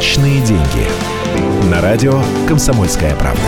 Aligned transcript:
Личные 0.00 0.40
деньги. 0.46 1.70
На 1.70 1.82
радио 1.82 2.22
Комсомольская 2.48 3.14
правда. 3.16 3.42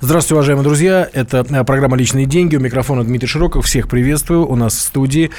Здравствуйте, 0.00 0.34
уважаемые 0.34 0.64
друзья. 0.64 1.08
Это 1.12 1.46
э, 1.48 1.62
программа 1.62 1.96
«Личные 1.96 2.26
деньги». 2.26 2.56
У 2.56 2.60
микрофона 2.60 3.04
Дмитрий 3.04 3.28
Широков. 3.28 3.66
Всех 3.66 3.86
приветствую. 3.88 4.48
У 4.48 4.56
нас 4.56 4.74
в 4.74 4.80
студии 4.80 5.30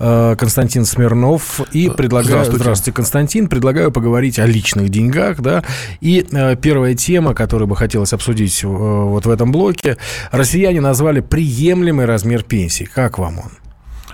э, 0.00 0.34
Константин 0.36 0.86
Смирнов. 0.86 1.60
И 1.70 1.88
предлагаю... 1.88 2.30
Здравствуйте. 2.30 2.62
Здравствуйте, 2.64 2.96
Константин. 2.96 3.46
Предлагаю 3.46 3.92
поговорить 3.92 4.40
о 4.40 4.46
личных 4.46 4.88
деньгах. 4.88 5.40
Да? 5.40 5.62
И 6.00 6.26
э, 6.32 6.56
первая 6.56 6.94
тема, 6.94 7.32
которую 7.32 7.68
бы 7.68 7.76
хотелось 7.76 8.12
обсудить 8.12 8.64
вот 8.64 9.24
в 9.24 9.30
этом 9.30 9.52
блоке. 9.52 9.98
Россияне 10.32 10.80
назвали 10.80 11.20
приемлемый 11.20 12.06
размер 12.06 12.42
пенсии. 12.42 12.90
Как 12.92 13.18
вам 13.20 13.38
он? 13.38 13.61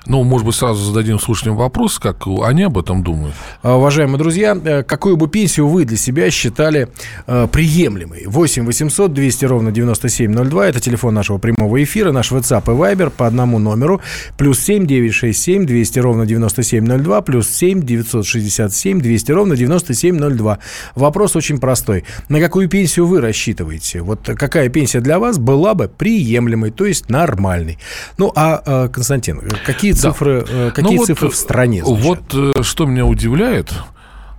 Ну, 0.08 0.22
может 0.24 0.46
быть, 0.46 0.54
сразу 0.54 0.82
зададим 0.82 1.18
слушателям 1.20 1.56
вопрос, 1.56 1.98
как 1.98 2.26
они 2.26 2.62
об 2.62 2.78
этом 2.78 3.02
думают. 3.04 3.34
А, 3.62 3.76
уважаемые 3.76 4.16
друзья, 4.16 4.58
э, 4.64 4.82
какую 4.82 5.18
бы 5.18 5.28
пенсию 5.28 5.68
вы 5.68 5.84
для 5.84 5.98
себя 5.98 6.30
считали 6.30 6.88
э, 7.26 7.46
приемлемой? 7.52 8.24
8 8.26 8.64
800 8.64 9.12
200 9.12 9.44
ровно 9.44 9.70
9702. 9.70 10.68
Это 10.68 10.80
телефон 10.80 11.12
нашего 11.12 11.36
прямого 11.36 11.82
эфира, 11.82 12.10
наш 12.10 12.32
WhatsApp 12.32 12.62
и 12.64 12.70
Viber 12.70 13.10
по 13.10 13.26
одному 13.26 13.58
номеру. 13.58 14.00
Плюс 14.38 14.60
7 14.60 14.86
967 14.86 15.66
200 15.66 15.98
ровно 15.98 16.24
9702. 16.24 17.20
Плюс 17.20 17.48
7 17.50 17.82
967 17.82 19.00
200 19.02 19.32
ровно 19.32 19.56
9702. 19.56 20.58
Вопрос 20.94 21.36
очень 21.36 21.58
простой. 21.58 22.04
На 22.30 22.40
какую 22.40 22.70
пенсию 22.70 23.06
вы 23.06 23.20
рассчитываете? 23.20 24.00
Вот 24.00 24.20
какая 24.24 24.70
пенсия 24.70 25.00
для 25.00 25.18
вас 25.18 25.38
была 25.38 25.74
бы 25.74 25.88
приемлемой, 25.88 26.70
то 26.70 26.86
есть 26.86 27.10
нормальной? 27.10 27.78
Ну, 28.16 28.32
а, 28.34 28.62
э, 28.64 28.88
Константин, 28.88 29.42
какие 29.66 29.97
цифры, 30.00 30.44
да. 30.46 30.70
какие 30.70 30.98
ну, 30.98 31.04
цифры 31.04 31.28
вот, 31.28 31.34
в 31.34 31.38
стране? 31.38 31.84
Значит? 31.84 32.32
Вот 32.34 32.66
что 32.66 32.86
меня 32.86 33.06
удивляет, 33.06 33.72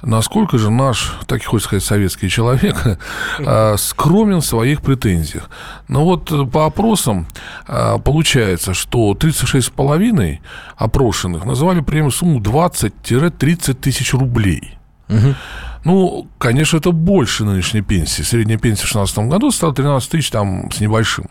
насколько 0.02 0.58
же 0.58 0.72
наш, 0.72 1.14
так 1.28 1.42
и 1.42 1.45
хочется 1.45 1.67
сказать, 1.67 1.83
советский 1.83 2.30
человек 2.30 3.00
скромен 3.78 4.42
в 4.42 4.45
своих 4.45 4.81
претензиях. 4.81 5.50
Но 5.88 6.06
вот 6.06 6.52
по 6.52 6.66
опросам 6.66 7.28
получается, 7.67 8.73
что 8.73 9.11
36,5 9.14 10.39
опрошенных 10.78 11.45
называли 11.45 11.81
премию 11.81 12.11
сумму 12.11 12.39
20-30 12.39 13.73
тысяч 13.73 14.14
рублей. 14.14 14.78
Угу. 15.09 15.36
Ну, 15.83 16.27
конечно, 16.38 16.77
это 16.77 16.91
больше 16.91 17.45
нынешней 17.45 17.81
пенсии. 17.81 18.22
Средняя 18.22 18.58
пенсия 18.58 18.85
в 18.85 18.91
2016 18.91 19.30
году 19.30 19.52
стала 19.52 19.73
13 19.73 20.09
тысяч 20.09 20.30
там 20.30 20.69
с 20.71 20.80
небольшим. 20.80 21.30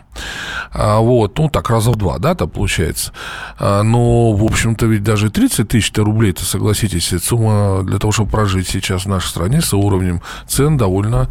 А, 0.72 0.98
вот, 1.00 1.38
ну, 1.38 1.48
так, 1.48 1.68
раза 1.70 1.90
в 1.90 1.96
два, 1.96 2.18
да, 2.18 2.34
там 2.34 2.48
получается. 2.48 3.12
А, 3.58 3.82
но, 3.82 4.32
в 4.32 4.44
общем-то, 4.44 4.86
ведь 4.86 5.02
даже 5.02 5.30
30 5.30 5.68
тысяч 5.68 5.92
рублей, 5.96 6.30
это, 6.30 6.44
согласитесь, 6.44 7.12
это 7.12 7.24
сумма 7.24 7.82
для 7.82 7.98
того, 7.98 8.12
чтобы 8.12 8.30
прожить 8.30 8.68
сейчас 8.68 9.04
в 9.04 9.08
нашей 9.08 9.28
стране 9.28 9.60
с 9.60 9.72
уровнем 9.74 10.22
цен 10.46 10.76
довольно 10.76 11.28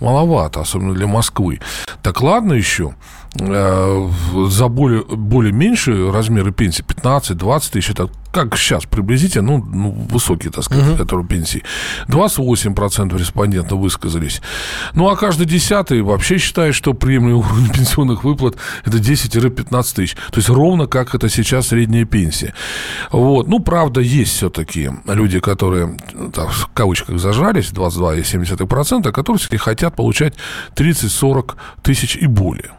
маловато, 0.00 0.60
особенно 0.60 0.94
для 0.94 1.06
Москвы. 1.06 1.60
Так 2.02 2.20
ладно 2.20 2.52
еще, 2.52 2.94
за 3.38 4.68
более, 4.68 5.02
более 5.04 5.52
меньшие 5.52 6.10
размеры 6.10 6.52
пенсии, 6.52 6.84
15-20 6.84 7.72
тысяч, 7.72 7.90
это 7.90 8.08
как 8.36 8.56
сейчас 8.58 8.84
приблизительно, 8.84 9.58
ну, 9.58 9.64
ну 9.64 9.90
высокие, 10.10 10.52
так 10.52 10.62
сказать, 10.62 10.84
uh-huh. 10.84 10.98
которые 10.98 11.26
пенсии. 11.26 11.62
28% 12.08 13.18
респондентов 13.18 13.78
высказались. 13.78 14.42
Ну, 14.92 15.08
а 15.08 15.16
каждый 15.16 15.46
десятый 15.46 16.02
вообще 16.02 16.36
считает, 16.36 16.74
что 16.74 16.92
приемлемый 16.92 17.36
уровень 17.36 17.72
пенсионных 17.72 18.24
выплат 18.24 18.56
это 18.84 18.98
10-15 18.98 19.94
тысяч. 19.94 20.14
То 20.14 20.36
есть 20.36 20.50
ровно 20.50 20.86
как 20.86 21.14
это 21.14 21.30
сейчас 21.30 21.68
средняя 21.68 22.04
пенсия. 22.04 22.52
Вот. 23.10 23.48
Ну, 23.48 23.60
правда, 23.60 24.02
есть 24.02 24.36
все-таки 24.36 24.90
люди, 25.06 25.40
которые, 25.40 25.96
так, 26.34 26.50
в 26.50 26.68
кавычках, 26.74 27.18
зажрались, 27.18 27.70
22,7%, 27.70 29.12
которые 29.12 29.38
все-таки 29.38 29.56
хотят 29.56 29.96
получать 29.96 30.34
30-40 30.74 31.54
тысяч 31.82 32.16
и 32.16 32.26
более 32.26 32.72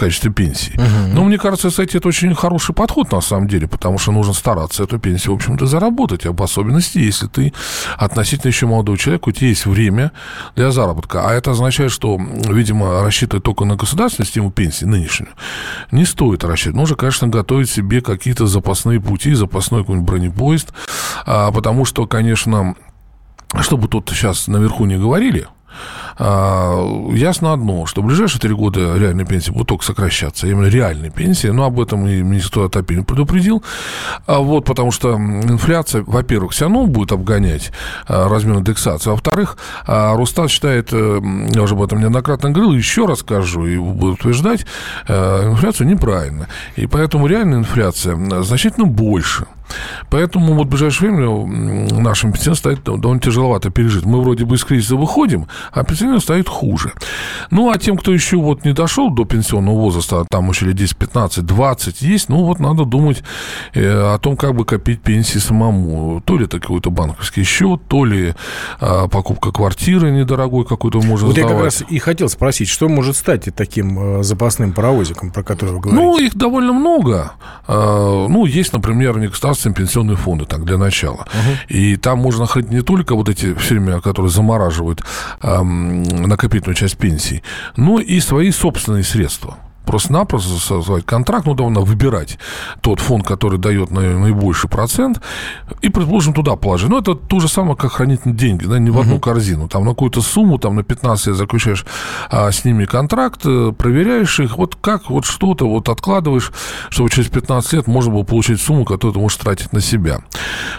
качестве 0.00 0.32
пенсии. 0.32 0.72
Угу. 0.74 1.14
Но 1.14 1.24
мне 1.24 1.38
кажется, 1.38 1.68
кстати, 1.68 1.96
это 1.96 2.08
очень 2.08 2.34
хороший 2.34 2.74
подход 2.74 3.12
на 3.12 3.20
самом 3.20 3.48
деле, 3.48 3.68
потому 3.68 3.98
что 3.98 4.12
нужно 4.12 4.32
стараться 4.32 4.84
эту 4.84 4.98
пенсию, 4.98 5.32
в 5.32 5.36
общем-то, 5.36 5.66
заработать, 5.66 6.26
об 6.26 6.42
особенности, 6.42 6.98
если 6.98 7.26
ты 7.26 7.52
относительно 7.96 8.48
еще 8.48 8.66
молодой 8.66 8.96
человек, 8.96 9.26
у 9.26 9.32
тебя 9.32 9.48
есть 9.48 9.66
время 9.66 10.12
для 10.56 10.70
заработка. 10.70 11.28
А 11.28 11.32
это 11.32 11.52
означает, 11.52 11.92
что, 11.92 12.18
видимо, 12.18 13.02
рассчитывать 13.02 13.44
только 13.44 13.64
на 13.64 13.76
государственную 13.76 14.26
систему 14.26 14.50
пенсии 14.50 14.84
нынешнюю 14.84 15.30
не 15.92 16.04
стоит 16.04 16.44
рассчитывать. 16.44 16.76
Нужно, 16.76 16.96
конечно, 16.96 17.28
готовить 17.28 17.70
себе 17.70 18.00
какие-то 18.00 18.46
запасные 18.46 19.00
пути, 19.00 19.34
запасной 19.34 19.82
какой-нибудь 19.82 20.06
бронепоезд, 20.06 20.72
а, 21.26 21.52
потому 21.52 21.84
что, 21.84 22.06
конечно, 22.06 22.74
чтобы 23.60 23.88
тут 23.88 24.10
сейчас 24.10 24.48
наверху 24.48 24.86
не 24.86 24.96
говорили, 24.96 25.46
а, 25.46 25.59
ясно 26.18 27.52
одно, 27.52 27.86
что 27.86 28.02
в 28.02 28.06
ближайшие 28.06 28.40
три 28.40 28.52
года 28.52 28.96
реальные 28.96 29.26
пенсии 29.26 29.50
будут 29.50 29.68
только 29.68 29.84
сокращаться, 29.84 30.46
именно 30.46 30.66
реальные 30.66 31.10
пенсии, 31.10 31.48
но 31.48 31.64
об 31.64 31.80
этом 31.80 32.06
и 32.06 32.22
министр 32.22 32.62
отопения 32.62 33.04
предупредил, 33.04 33.62
а 34.26 34.40
вот, 34.40 34.64
потому 34.64 34.90
что 34.90 35.14
инфляция, 35.14 36.02
во-первых, 36.06 36.52
все 36.52 36.66
равно 36.66 36.86
будет 36.86 37.12
обгонять 37.12 37.72
а, 38.06 38.28
размер 38.28 38.58
индексации, 38.58 39.10
а 39.10 39.12
во-вторых, 39.12 39.56
Рустат 39.86 40.50
считает, 40.50 40.90
э, 40.92 41.20
я 41.50 41.62
уже 41.62 41.74
об 41.74 41.82
этом 41.82 42.00
неоднократно 42.00 42.50
говорил, 42.50 42.72
еще 42.72 43.06
раз 43.06 43.20
скажу 43.20 43.66
и 43.66 43.78
буду 43.78 44.12
утверждать, 44.12 44.66
э, 45.08 45.50
инфляцию 45.50 45.86
неправильно, 45.86 46.48
и 46.76 46.86
поэтому 46.86 47.26
реальная 47.26 47.58
инфляция 47.58 48.16
значительно 48.42 48.86
больше– 48.86 49.46
Поэтому 50.10 50.54
вот 50.54 50.66
в 50.66 50.70
ближайшее 50.70 51.10
время 51.10 51.90
нашим 52.00 52.32
пенсионерам 52.32 52.56
стоит 52.56 52.84
довольно 52.84 53.20
тяжеловато 53.20 53.70
пережить. 53.70 54.04
Мы 54.04 54.22
вроде 54.22 54.44
бы 54.44 54.56
из 54.56 54.64
кризиса 54.64 54.96
выходим, 54.96 55.46
а 55.72 55.84
пенсионерам 55.84 56.20
стоит 56.20 56.48
хуже. 56.48 56.92
Ну, 57.50 57.70
а 57.70 57.78
тем, 57.78 57.96
кто 57.96 58.12
еще 58.12 58.36
вот 58.36 58.64
не 58.64 58.72
дошел 58.72 59.10
до 59.10 59.24
пенсионного 59.24 59.76
возраста, 59.76 60.24
там 60.30 60.48
еще 60.48 60.66
лет 60.66 60.76
10, 60.76 60.96
15, 60.96 61.44
20 61.46 62.02
есть, 62.02 62.28
ну, 62.28 62.44
вот 62.44 62.58
надо 62.60 62.84
думать 62.84 63.22
э, 63.74 64.14
о 64.14 64.18
том, 64.18 64.36
как 64.36 64.54
бы 64.54 64.64
копить 64.64 65.02
пенсии 65.02 65.38
самому. 65.38 66.20
То 66.24 66.36
ли 66.38 66.44
это 66.44 66.60
какой-то 66.60 66.90
банковский 66.90 67.44
счет, 67.44 67.80
то 67.88 68.04
ли 68.04 68.34
а, 68.80 69.08
покупка 69.08 69.52
квартиры 69.52 70.10
недорогой 70.10 70.64
какой-то 70.64 71.00
можно 71.00 71.26
Вот 71.26 71.34
сдавать. 71.36 71.50
я 71.50 71.56
как 71.56 71.64
раз 71.64 71.82
и 71.88 71.98
хотел 71.98 72.28
спросить, 72.28 72.68
что 72.68 72.88
может 72.88 73.16
стать 73.16 73.48
таким 73.54 74.20
э, 74.20 74.22
запасным 74.22 74.72
паровозиком, 74.72 75.30
про 75.30 75.42
который 75.42 75.74
вы 75.74 75.80
говорите? 75.80 76.02
Ну, 76.02 76.18
их 76.18 76.34
довольно 76.36 76.72
много. 76.72 77.32
А, 77.66 78.26
ну, 78.28 78.44
есть, 78.46 78.72
например, 78.72 79.18
государственные 79.18 79.59
государственные 79.60 79.74
пенсионные 79.74 80.16
фонды, 80.16 80.44
так, 80.44 80.64
для 80.64 80.78
начала. 80.78 81.26
Угу. 81.26 81.76
И 81.76 81.96
там 81.96 82.18
можно 82.18 82.42
находить 82.42 82.70
не 82.70 82.82
только 82.82 83.14
вот 83.14 83.28
эти 83.28 83.54
все 83.54 83.74
время, 83.74 84.00
которые 84.00 84.30
замораживают 84.30 85.02
эм, 85.42 86.02
накопительную 86.02 86.74
часть 86.74 86.96
пенсии, 86.96 87.42
но 87.76 88.00
и 88.00 88.20
свои 88.20 88.50
собственные 88.50 89.04
средства 89.04 89.56
просто-напросто 89.84 90.58
создавать 90.58 91.04
контракт, 91.04 91.46
ну, 91.46 91.54
давно 91.54 91.82
выбирать 91.82 92.38
тот 92.80 93.00
фонд, 93.00 93.26
который 93.26 93.58
дает 93.58 93.90
наибольший 93.90 94.70
процент, 94.70 95.20
и, 95.80 95.88
предположим, 95.88 96.34
туда 96.34 96.56
положить. 96.56 96.88
Ну, 96.88 96.98
это 96.98 97.14
то 97.14 97.40
же 97.40 97.48
самое, 97.48 97.76
как 97.76 97.92
хранить 97.92 98.20
деньги, 98.24 98.66
да, 98.66 98.78
не 98.78 98.90
в 98.90 98.98
одну 98.98 99.16
uh-huh. 99.16 99.20
корзину. 99.20 99.68
Там 99.68 99.84
на 99.84 99.90
какую-то 99.90 100.20
сумму, 100.20 100.58
там 100.58 100.76
на 100.76 100.82
15 100.82 101.26
лет 101.28 101.36
заключаешь 101.36 101.84
а, 102.30 102.50
с 102.50 102.64
ними 102.64 102.84
контракт, 102.84 103.40
э, 103.44 103.72
проверяешь 103.76 104.38
их, 104.40 104.58
вот 104.58 104.76
как 104.76 105.10
вот 105.10 105.24
что-то 105.24 105.68
вот 105.68 105.88
откладываешь, 105.88 106.52
чтобы 106.90 107.10
через 107.10 107.28
15 107.28 107.72
лет 107.72 107.86
можно 107.86 108.12
было 108.12 108.22
получить 108.22 108.60
сумму, 108.60 108.84
которую 108.84 109.14
ты 109.14 109.20
можешь 109.20 109.38
тратить 109.38 109.72
на 109.72 109.80
себя. 109.80 110.20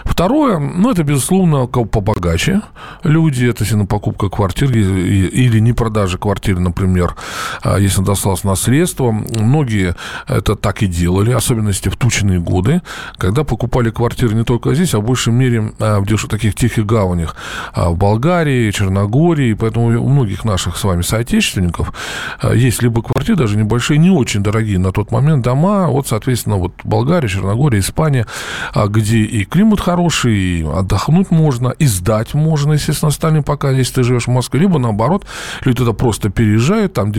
Второе, 0.04 0.58
ну, 0.58 0.90
это, 0.90 1.02
безусловно, 1.02 1.66
побогаче 1.66 2.62
люди, 3.02 3.46
это 3.46 3.64
если 3.64 3.76
на 3.76 3.86
покупка 3.86 4.28
квартир 4.28 4.70
или 4.70 5.58
не 5.58 5.72
продажа 5.72 6.18
квартиры, 6.18 6.60
например, 6.60 7.16
а, 7.62 7.78
если 7.78 8.02
досталось 8.02 8.44
наследство, 8.44 8.91
общества. 8.92 9.10
Многие 9.42 9.94
это 10.28 10.54
так 10.54 10.82
и 10.82 10.86
делали, 10.86 11.32
особенно 11.32 11.68
если 11.68 11.90
в 11.90 11.96
тучные 11.96 12.40
годы, 12.40 12.82
когда 13.16 13.44
покупали 13.44 13.90
квартиры 13.90 14.34
не 14.34 14.44
только 14.44 14.74
здесь, 14.74 14.94
а 14.94 14.98
в 14.98 15.04
большей 15.04 15.32
мере 15.32 15.72
а, 15.78 16.00
в 16.00 16.28
таких 16.28 16.54
тихих 16.54 16.86
гаванях 16.86 17.36
а, 17.72 17.90
в 17.90 17.96
Болгарии, 17.96 18.70
Черногории. 18.70 19.54
Поэтому 19.54 20.02
у 20.02 20.08
многих 20.08 20.44
наших 20.44 20.76
с 20.76 20.84
вами 20.84 21.02
соотечественников 21.02 21.92
а, 22.40 22.52
есть 22.52 22.82
либо 22.82 23.02
квартиры 23.02 23.38
даже 23.38 23.56
небольшие, 23.56 23.98
не 23.98 24.10
очень 24.10 24.42
дорогие 24.42 24.78
на 24.78 24.92
тот 24.92 25.10
момент 25.10 25.44
дома. 25.44 25.88
Вот, 25.88 26.08
соответственно, 26.08 26.56
вот 26.56 26.72
Болгария, 26.84 27.28
Черногория, 27.28 27.80
Испания, 27.80 28.26
где 28.88 29.18
и 29.18 29.44
климат 29.44 29.80
хороший, 29.80 30.34
и 30.34 30.64
отдохнуть 30.64 31.30
можно, 31.30 31.68
и 31.68 31.86
сдать 31.86 32.34
можно, 32.34 32.74
естественно, 32.74 33.08
остальные 33.08 33.42
пока, 33.42 33.70
если 33.70 33.94
ты 33.94 34.02
живешь 34.02 34.26
в 34.26 34.30
Москве. 34.30 34.60
Либо 34.60 34.78
наоборот, 34.78 35.24
люди 35.64 35.78
туда 35.78 35.92
просто 35.92 36.28
переезжают, 36.28 36.92
там, 36.92 37.12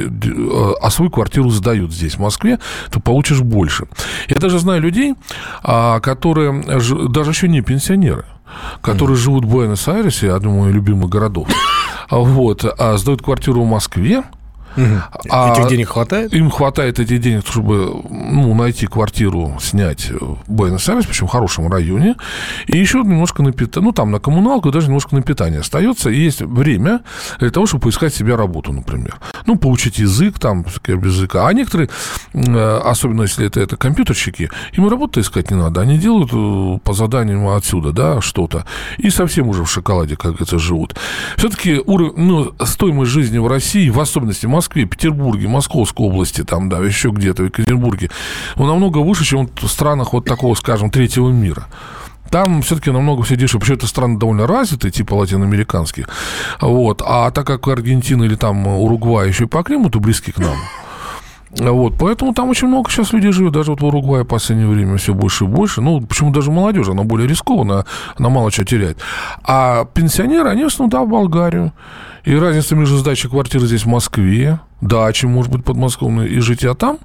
а 0.82 0.90
свою 0.90 1.12
квартиру 1.12 1.50
сдают 1.50 1.63
дают 1.64 1.94
здесь, 1.94 2.16
в 2.16 2.20
Москве, 2.20 2.60
то 2.92 3.00
получишь 3.00 3.42
больше. 3.42 3.88
Я 4.28 4.38
даже 4.38 4.60
знаю 4.60 4.82
людей, 4.82 5.16
а, 5.64 6.00
которые 6.00 6.64
даже 7.10 7.32
еще 7.32 7.48
не 7.48 7.62
пенсионеры, 7.62 8.26
которые 8.82 9.18
mm. 9.18 9.20
живут 9.22 9.46
в 9.46 9.50
Буэнос-Айресе, 9.50 10.32
одном 10.32 10.68
из 10.70 10.74
любимых 10.74 11.10
городов, 11.10 11.48
вот, 12.10 12.66
а 12.78 12.98
сдают 12.98 13.22
квартиру 13.22 13.64
в 13.64 13.68
Москве, 13.68 14.24
Угу. 14.76 15.30
А 15.30 15.54
этих 15.54 15.70
денег 15.70 15.90
хватает? 15.90 16.34
Им 16.34 16.50
хватает 16.50 17.00
этих 17.00 17.20
денег, 17.20 17.46
чтобы 17.48 18.02
ну, 18.10 18.54
найти 18.54 18.88
квартиру, 18.88 19.58
снять 19.62 20.10
в 20.10 20.40
Буэнос-Айрес, 20.48 21.06
причем 21.06 21.28
в 21.28 21.32
хорошем 21.32 21.72
районе, 21.72 22.16
и 22.68 22.78
еще 22.78 23.00
немножко 23.00 23.44
на 23.44 23.52
питание, 23.52 23.88
ну, 23.88 23.94
там 23.94 24.12
на 24.12 24.20
коммуналку, 24.20 24.72
даже 24.72 24.88
немножко 24.88 25.16
на 25.16 25.22
питание 25.22 25.60
остается, 25.60 26.10
и 26.10 26.18
есть 26.18 26.42
время 26.42 27.02
для 27.40 27.50
того, 27.50 27.66
чтобы 27.66 27.84
поискать 27.84 28.14
себе 28.14 28.36
работу, 28.36 28.74
например. 28.74 29.20
Ну, 29.46 29.58
получить 29.58 30.00
язык, 30.00 30.40
там, 30.40 30.64
без 30.64 31.16
языка. 31.16 31.48
А 31.48 31.54
некоторые, 31.54 31.90
э, 32.34 32.78
особенно 32.84 33.24
если 33.24 33.46
это, 33.46 33.60
это 33.60 33.78
компьютерщики, 33.78 34.50
им 34.74 34.88
работу 34.88 35.20
искать 35.20 35.52
не 35.52 35.58
надо, 35.58 35.82
они 35.82 35.98
делают 35.98 36.32
э, 36.34 36.80
по 36.84 36.94
заданиям 36.94 37.48
отсюда, 37.48 37.92
да, 37.92 38.22
что-то, 38.22 38.66
и 38.98 39.10
совсем 39.10 39.48
уже 39.48 39.64
в 39.64 39.72
шоколаде, 39.72 40.16
как 40.16 40.42
это 40.42 40.58
живут. 40.60 40.96
Все-таки 41.38 41.82
уровень, 41.86 42.14
ну, 42.18 42.54
стоимость 42.66 43.12
жизни 43.12 43.38
в 43.38 43.48
России, 43.48 43.90
в 43.90 44.00
особенности 44.00 44.46
в 44.46 44.50
Москве, 44.64 44.86
Петербурге, 44.86 45.50
Московской 45.50 46.06
области, 46.06 46.44
там, 46.44 46.70
да, 46.70 46.80
еще 46.80 47.10
где-то, 47.10 47.44
в 47.44 47.46
Екатеринбурге, 47.48 48.10
он 48.56 48.68
намного 48.68 49.00
выше, 49.00 49.26
чем 49.26 49.50
в 49.62 49.68
странах 49.68 50.14
вот 50.14 50.24
такого, 50.24 50.56
скажем, 50.56 50.90
третьего 50.90 51.30
мира. 51.30 51.66
Там 52.30 52.62
все-таки 52.62 52.90
намного 52.90 53.24
все 53.24 53.36
дешевле. 53.36 53.60
Причем 53.60 53.76
это 53.76 53.88
страны 53.88 54.18
довольно 54.18 54.48
развитые, 54.48 54.92
типа 54.92 55.14
латиноамериканские. 55.16 56.08
Вот. 56.62 57.02
А 57.06 57.30
так 57.32 57.46
как 57.46 57.68
Аргентина 57.68 58.24
или 58.24 58.36
там 58.36 58.66
Уругвай 58.66 59.28
еще 59.28 59.44
и 59.44 59.48
по 59.48 59.64
климату 59.64 60.00
близки 60.00 60.32
к 60.32 60.38
нам, 60.40 60.56
вот, 61.60 61.94
поэтому 62.00 62.34
там 62.34 62.50
очень 62.50 62.68
много 62.68 62.90
сейчас 62.90 63.14
людей 63.14 63.32
живет, 63.32 63.54
даже 63.54 63.72
вот 63.72 63.82
в 63.82 63.86
Уругвае 63.86 64.24
в 64.24 64.28
последнее 64.28 64.68
время 64.68 64.98
все 64.98 65.14
больше 65.14 65.46
и 65.46 65.48
больше. 65.48 65.82
Ну, 65.82 66.02
почему 66.02 66.32
даже 66.32 66.52
молодежь, 66.52 66.88
она 66.88 67.04
более 67.04 67.28
рискованная, 67.28 67.86
она 68.18 68.30
мало 68.30 68.52
чего 68.52 68.66
теряет. 68.66 68.98
А 69.44 69.86
пенсионеры, 69.86 70.50
они 70.50 70.64
в 70.64 70.68
основном, 70.68 70.90
да, 70.90 71.04
в 71.04 71.10
Болгарию. 71.10 71.72
И 72.24 72.36
разница 72.36 72.76
между 72.76 72.98
сдачей 72.98 73.30
квартиры 73.30 73.68
здесь 73.68 73.84
в 73.84 73.88
Москве, 73.88 74.60
дачи, 74.82 75.26
может 75.26 75.52
быть, 75.52 75.64
подмосковной, 75.64 76.28
и 76.28 76.40
житья 76.40 76.74
там, 76.74 76.98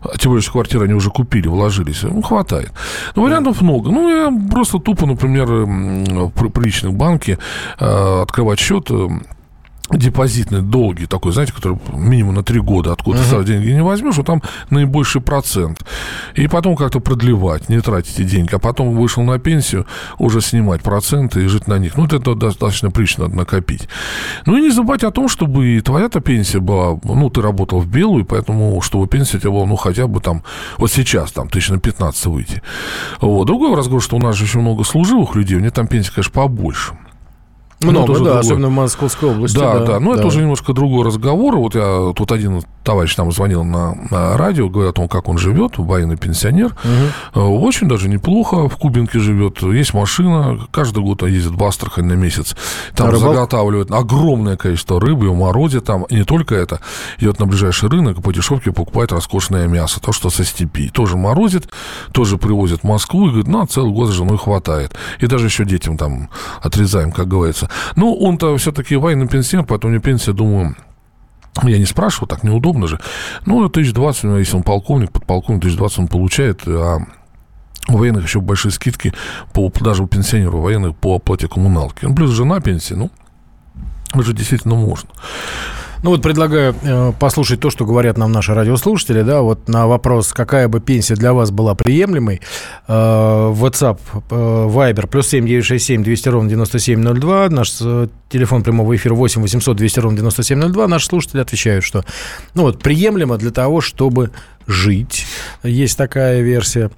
а 0.00 0.16
тем 0.16 0.30
более, 0.30 0.42
что 0.42 0.52
квартиры 0.52 0.84
они 0.84 0.94
уже 0.94 1.10
купили, 1.10 1.48
вложились, 1.48 2.02
ну, 2.02 2.22
хватает. 2.22 2.72
Но 3.14 3.22
вариантов 3.22 3.60
много. 3.60 3.90
Ну, 3.90 4.08
я 4.08 4.32
просто 4.50 4.78
тупо, 4.78 5.06
например, 5.06 5.46
при 5.46 6.64
личном 6.64 6.96
банке 6.96 7.38
э, 7.78 8.22
открывать 8.22 8.60
счет 8.60 8.90
э, 8.90 9.08
депозитный, 9.90 10.62
долгий 10.62 11.06
такой, 11.06 11.32
знаете, 11.32 11.52
который 11.52 11.78
минимум 11.92 12.34
на 12.34 12.42
три 12.42 12.60
года 12.60 12.92
откуда 12.92 13.18
uh-huh. 13.18 13.44
деньги 13.44 13.70
не 13.70 13.82
возьмешь, 13.82 14.16
вот 14.16 14.26
там 14.26 14.42
наибольший 14.70 15.20
процент. 15.20 15.84
И 16.34 16.46
потом 16.48 16.76
как-то 16.76 17.00
продлевать, 17.00 17.68
не 17.68 17.80
тратить 17.80 18.18
эти 18.18 18.28
деньги. 18.28 18.54
А 18.54 18.58
потом 18.58 18.94
вышел 18.94 19.22
на 19.22 19.38
пенсию, 19.38 19.86
уже 20.18 20.40
снимать 20.40 20.82
проценты 20.82 21.44
и 21.44 21.46
жить 21.46 21.66
на 21.66 21.78
них. 21.78 21.96
Ну, 21.96 22.02
вот 22.02 22.12
это 22.12 22.34
достаточно 22.34 22.90
прилично 22.90 23.24
надо 23.24 23.36
накопить. 23.36 23.88
Ну, 24.46 24.56
и 24.56 24.62
не 24.62 24.70
забывать 24.70 25.04
о 25.04 25.10
том, 25.10 25.28
чтобы 25.28 25.68
и 25.68 25.80
твоя-то 25.80 26.20
пенсия 26.20 26.60
была, 26.60 26.98
ну, 27.04 27.30
ты 27.30 27.40
работал 27.40 27.80
в 27.80 27.86
белую, 27.86 28.24
поэтому, 28.24 28.80
чтобы 28.82 29.06
пенсия 29.06 29.38
у 29.38 29.40
тебя 29.40 29.50
была, 29.50 29.66
ну, 29.66 29.76
хотя 29.76 30.06
бы 30.06 30.20
там, 30.20 30.42
вот 30.76 30.90
сейчас, 30.90 31.32
там, 31.32 31.48
тысяч 31.48 31.70
на 31.70 31.78
15 31.78 32.26
выйти. 32.26 32.62
Вот. 33.20 33.46
Другой 33.46 33.74
разговор, 33.74 34.02
что 34.02 34.16
у 34.16 34.20
нас 34.20 34.36
же 34.36 34.44
еще 34.44 34.58
много 34.58 34.84
служивых 34.84 35.34
людей, 35.34 35.56
у 35.56 35.60
них 35.60 35.72
там 35.72 35.86
пенсия, 35.86 36.12
конечно, 36.12 36.32
побольше. 36.32 36.94
Много, 37.80 38.08
да, 38.08 38.14
другой. 38.14 38.40
особенно 38.40 38.68
в 38.68 38.72
Московской 38.72 39.30
области. 39.30 39.56
Да, 39.56 39.78
да, 39.78 39.84
да. 39.84 40.00
Но 40.00 40.12
да. 40.12 40.18
это 40.18 40.26
уже 40.26 40.40
немножко 40.40 40.72
другой 40.72 41.06
разговор. 41.06 41.56
Вот 41.56 41.76
я 41.76 42.12
тут 42.14 42.32
один 42.32 42.62
товарищ 42.82 43.14
там 43.14 43.30
звонил 43.30 43.62
на, 43.64 43.94
на 44.10 44.36
радио, 44.36 44.68
говорит 44.68 44.90
о 44.90 44.94
том, 44.94 45.08
как 45.08 45.28
он 45.28 45.38
живет, 45.38 45.78
военный 45.78 46.16
пенсионер. 46.16 46.74
Угу. 47.34 47.40
Очень 47.40 47.88
даже 47.88 48.08
неплохо 48.08 48.68
в 48.68 48.76
Кубинке 48.76 49.20
живет. 49.20 49.62
Есть 49.62 49.94
машина, 49.94 50.58
каждый 50.72 51.02
год 51.04 51.22
ездит 51.22 51.52
в 51.52 51.64
Астрахань 51.64 52.06
на 52.06 52.14
месяц. 52.14 52.56
Там 52.96 53.10
а 53.10 53.16
заготавливают 53.16 53.92
огромное 53.92 54.56
количество 54.56 55.00
рыбы, 55.00 55.26
и 55.26 55.30
морозе 55.30 55.80
там. 55.80 56.04
И 56.04 56.16
не 56.16 56.24
только 56.24 56.56
это. 56.56 56.80
Идет 57.18 57.38
на 57.38 57.46
ближайший 57.46 57.88
рынок 57.88 58.22
по 58.22 58.32
дешевке 58.32 58.72
покупает 58.72 59.12
роскошное 59.12 59.68
мясо, 59.68 60.00
то, 60.00 60.12
что 60.12 60.30
со 60.30 60.44
степи. 60.44 60.88
Тоже 60.88 61.16
морозит, 61.16 61.68
тоже 62.12 62.38
привозит 62.38 62.80
в 62.80 62.84
Москву 62.84 63.26
и 63.26 63.28
говорит, 63.28 63.48
на 63.48 63.66
целый 63.66 63.92
год 63.92 64.08
с 64.08 64.12
женой 64.12 64.38
хватает. 64.38 64.96
И 65.20 65.26
даже 65.26 65.46
еще 65.46 65.64
детям 65.64 65.96
там 65.96 66.28
отрезаем, 66.60 67.12
как 67.12 67.28
говорится. 67.28 67.67
Ну, 67.96 68.14
он-то 68.14 68.56
все-таки 68.56 68.96
военный 68.96 69.28
пенсионер, 69.28 69.66
поэтому 69.66 69.90
у 69.90 69.94
него 69.94 70.02
пенсия, 70.02 70.32
думаю, 70.32 70.76
я 71.62 71.78
не 71.78 71.86
спрашивал, 71.86 72.28
так 72.28 72.44
неудобно 72.44 72.86
же. 72.86 73.00
Ну, 73.46 73.64
1020, 73.64 74.24
если 74.38 74.56
он 74.56 74.62
полковник, 74.62 75.12
подполковник, 75.12 75.60
1020 75.60 75.98
он 75.98 76.08
получает, 76.08 76.62
а 76.66 76.98
у 77.88 77.96
военных 77.96 78.24
еще 78.24 78.40
большие 78.40 78.70
скидки, 78.70 79.14
по, 79.52 79.70
даже 79.80 80.02
у 80.02 80.06
пенсионеров 80.06 80.60
военных 80.60 80.96
по 80.96 81.16
оплате 81.16 81.48
коммуналки. 81.48 82.04
Ну, 82.04 82.14
плюс 82.14 82.30
жена 82.30 82.60
пенсии, 82.60 82.94
ну, 82.94 83.10
уже 84.14 84.32
действительно 84.32 84.74
можно. 84.74 85.08
Ну 86.02 86.10
вот 86.10 86.22
предлагаю 86.22 86.74
э, 86.82 87.12
послушать 87.18 87.60
то, 87.60 87.70
что 87.70 87.84
говорят 87.84 88.16
нам 88.18 88.30
наши 88.30 88.54
радиослушатели, 88.54 89.22
да, 89.22 89.42
вот 89.42 89.68
на 89.68 89.86
вопрос, 89.86 90.32
какая 90.32 90.68
бы 90.68 90.80
пенсия 90.80 91.14
для 91.14 91.32
вас 91.32 91.50
была 91.50 91.74
приемлемой, 91.74 92.40
э, 92.86 92.92
WhatsApp, 92.92 93.98
э, 94.14 94.34
Viber, 94.34 95.08
плюс 95.08 95.28
7 95.28 95.44
967 95.46 96.04
200 96.04 96.28
ровно 96.28 96.48
9702, 96.50 97.48
наш 97.48 97.78
э, 97.80 98.08
телефон 98.28 98.62
прямого 98.62 98.94
эфира 98.94 99.14
8 99.14 99.42
800 99.42 99.76
200 99.76 100.00
ровно 100.00 100.18
9702, 100.18 100.86
наши 100.86 101.06
слушатели 101.06 101.40
отвечают, 101.40 101.84
что, 101.84 102.04
ну 102.54 102.62
вот, 102.62 102.80
приемлемо 102.80 103.36
для 103.36 103.50
того, 103.50 103.80
чтобы 103.80 104.30
жить. 104.68 105.26
Есть 105.64 105.96
такая 105.96 106.42
версия. 106.42 106.90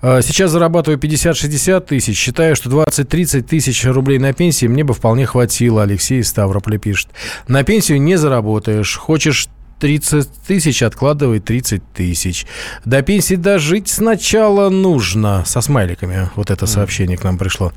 А, 0.00 0.22
сейчас 0.22 0.52
зарабатываю 0.52 0.98
50-60 0.98 1.80
тысяч. 1.80 2.16
Считаю, 2.16 2.56
что 2.56 2.70
20-30 2.70 3.42
тысяч 3.42 3.84
рублей 3.84 4.18
на 4.18 4.32
пенсии 4.32 4.66
мне 4.66 4.84
бы 4.84 4.94
вполне 4.94 5.26
хватило. 5.26 5.82
Алексей 5.82 6.22
Ставрополь 6.22 6.78
пишет. 6.78 7.08
На 7.48 7.64
пенсию 7.64 8.00
не 8.00 8.16
заработаешь. 8.16 8.96
Хочешь 8.96 9.48
30 9.80 10.30
тысяч, 10.46 10.82
откладывай 10.82 11.40
30 11.40 11.82
тысяч. 11.92 12.46
До 12.84 13.02
пенсии 13.02 13.34
дожить 13.34 13.88
сначала 13.88 14.70
нужно. 14.70 15.44
Со 15.44 15.60
смайликами 15.60 16.30
вот 16.36 16.50
это 16.50 16.66
сообщение 16.66 17.18
к 17.18 17.24
нам 17.24 17.36
пришло. 17.38 17.72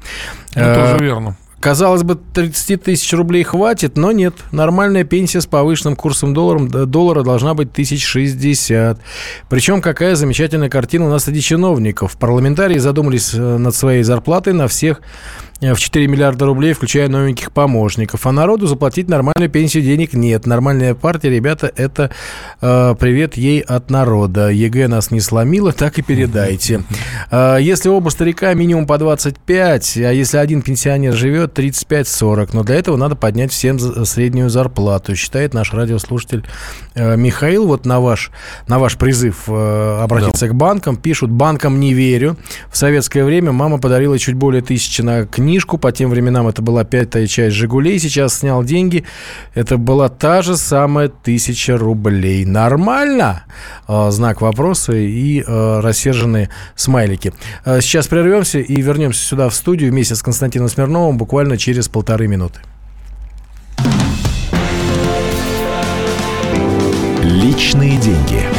Тоже 0.54 0.96
а, 0.96 0.98
верно. 1.02 1.38
Казалось 1.60 2.04
бы, 2.04 2.18
30 2.34 2.84
тысяч 2.84 3.12
рублей 3.14 3.44
хватит, 3.44 3.98
но 3.98 4.14
нет. 4.14 4.34
Нормальная 4.52 5.04
пенсия 5.04 5.42
с 5.42 5.46
повышенным 5.46 5.98
курсом 5.98 6.34
долларом, 6.34 6.70
доллара 6.70 7.24
должна 7.24 7.54
быть 7.54 7.72
1060. 7.72 8.98
Причем 9.50 9.82
какая 9.82 10.16
замечательная 10.16 10.70
картина 10.70 11.08
у 11.08 11.10
нас 11.10 11.26
среди 11.26 11.42
чиновников. 11.42 12.18
Парламентарии 12.18 12.78
задумались 12.78 13.34
э, 13.34 13.58
над 13.58 13.76
своей 13.76 14.04
зарплатой 14.04 14.54
на 14.54 14.68
всех 14.70 15.02
в 15.62 15.76
4 15.76 16.08
миллиарда 16.08 16.46
рублей, 16.46 16.74
включая 16.74 17.10
новеньких 17.10 17.52
помощников. 17.52 18.26
А 18.26 18.32
народу 18.32 18.66
заплатить 18.68 19.10
нормальную 19.10 19.50
пенсию 19.50 19.84
денег 19.84 20.14
нет. 20.14 20.46
Нормальная 20.46 20.96
партия, 20.96 21.30
ребята, 21.30 21.72
это 21.76 22.12
э, 22.62 22.96
привет 22.98 23.36
ей 23.36 23.60
от 23.60 23.90
народа. 23.90 24.50
ЕГЭ 24.50 24.88
нас 24.88 25.12
не 25.12 25.20
сломило, 25.20 25.74
так 25.74 26.00
и 26.00 26.02
передайте. 26.02 26.84
Э, 27.32 27.58
если 27.60 27.90
оба 27.90 28.10
старика 28.10 28.54
минимум 28.54 28.88
по 28.88 28.98
25, 28.98 29.98
а 29.98 30.14
если 30.14 30.38
один 30.38 30.62
пенсионер 30.62 31.14
живет 31.14 31.58
35-40, 31.58 32.50
но 32.54 32.64
для 32.64 32.76
этого 32.76 32.98
надо 32.98 33.16
поднять 33.16 33.52
всем 33.52 33.78
среднюю 33.80 34.50
зарплату, 34.50 35.16
считает 35.16 35.54
наш 35.54 35.74
радиослушатель 35.74 36.46
э, 36.96 37.18
Михаил. 37.18 37.68
Вот 37.68 37.86
на 37.86 38.00
ваш, 38.00 38.32
на 38.68 38.80
ваш 38.80 38.98
призыв 38.98 39.44
э, 39.48 40.00
обратиться 40.02 40.48
да. 40.48 40.54
к 40.54 40.56
банкам 40.56 40.96
пишут, 40.96 41.30
банкам 41.30 41.80
не 41.80 41.94
верю. 41.94 42.38
В 42.72 42.78
советское 42.78 43.24
время 43.24 43.52
мама 43.52 43.80
подарила 43.80 44.18
чуть 44.18 44.36
более 44.36 44.62
тысячи 44.62 45.02
на 45.02 45.26
книгу 45.26 45.49
книжку. 45.50 45.80
По 45.80 45.92
тем 45.92 46.12
временам 46.12 46.48
это 46.48 46.62
была 46.62 46.84
пятая 46.84 47.26
часть 47.26 47.56
«Жигулей». 47.56 47.98
Сейчас 47.98 48.40
снял 48.40 48.64
деньги. 48.64 49.04
Это 49.56 49.78
была 49.78 50.08
та 50.08 50.44
же 50.44 50.56
самая 50.56 51.10
тысяча 51.10 51.76
рублей. 51.76 52.46
Нормально? 52.46 53.44
А, 53.88 54.12
знак 54.12 54.42
вопроса 54.42 54.94
и 54.94 55.44
а, 55.46 55.82
рассерженные 55.82 56.50
смайлики. 56.76 57.34
А, 57.66 57.82
сейчас 57.82 58.08
прервемся 58.08 58.60
и 58.60 58.82
вернемся 58.82 59.26
сюда 59.26 59.50
в 59.50 59.56
студию 59.56 59.90
вместе 59.92 60.14
с 60.16 60.22
Константином 60.22 60.70
Смирновым 60.70 61.18
буквально 61.18 61.58
через 61.58 61.88
полторы 61.88 62.28
минуты. 62.28 62.60
Личные 67.24 67.98
деньги. 67.98 68.59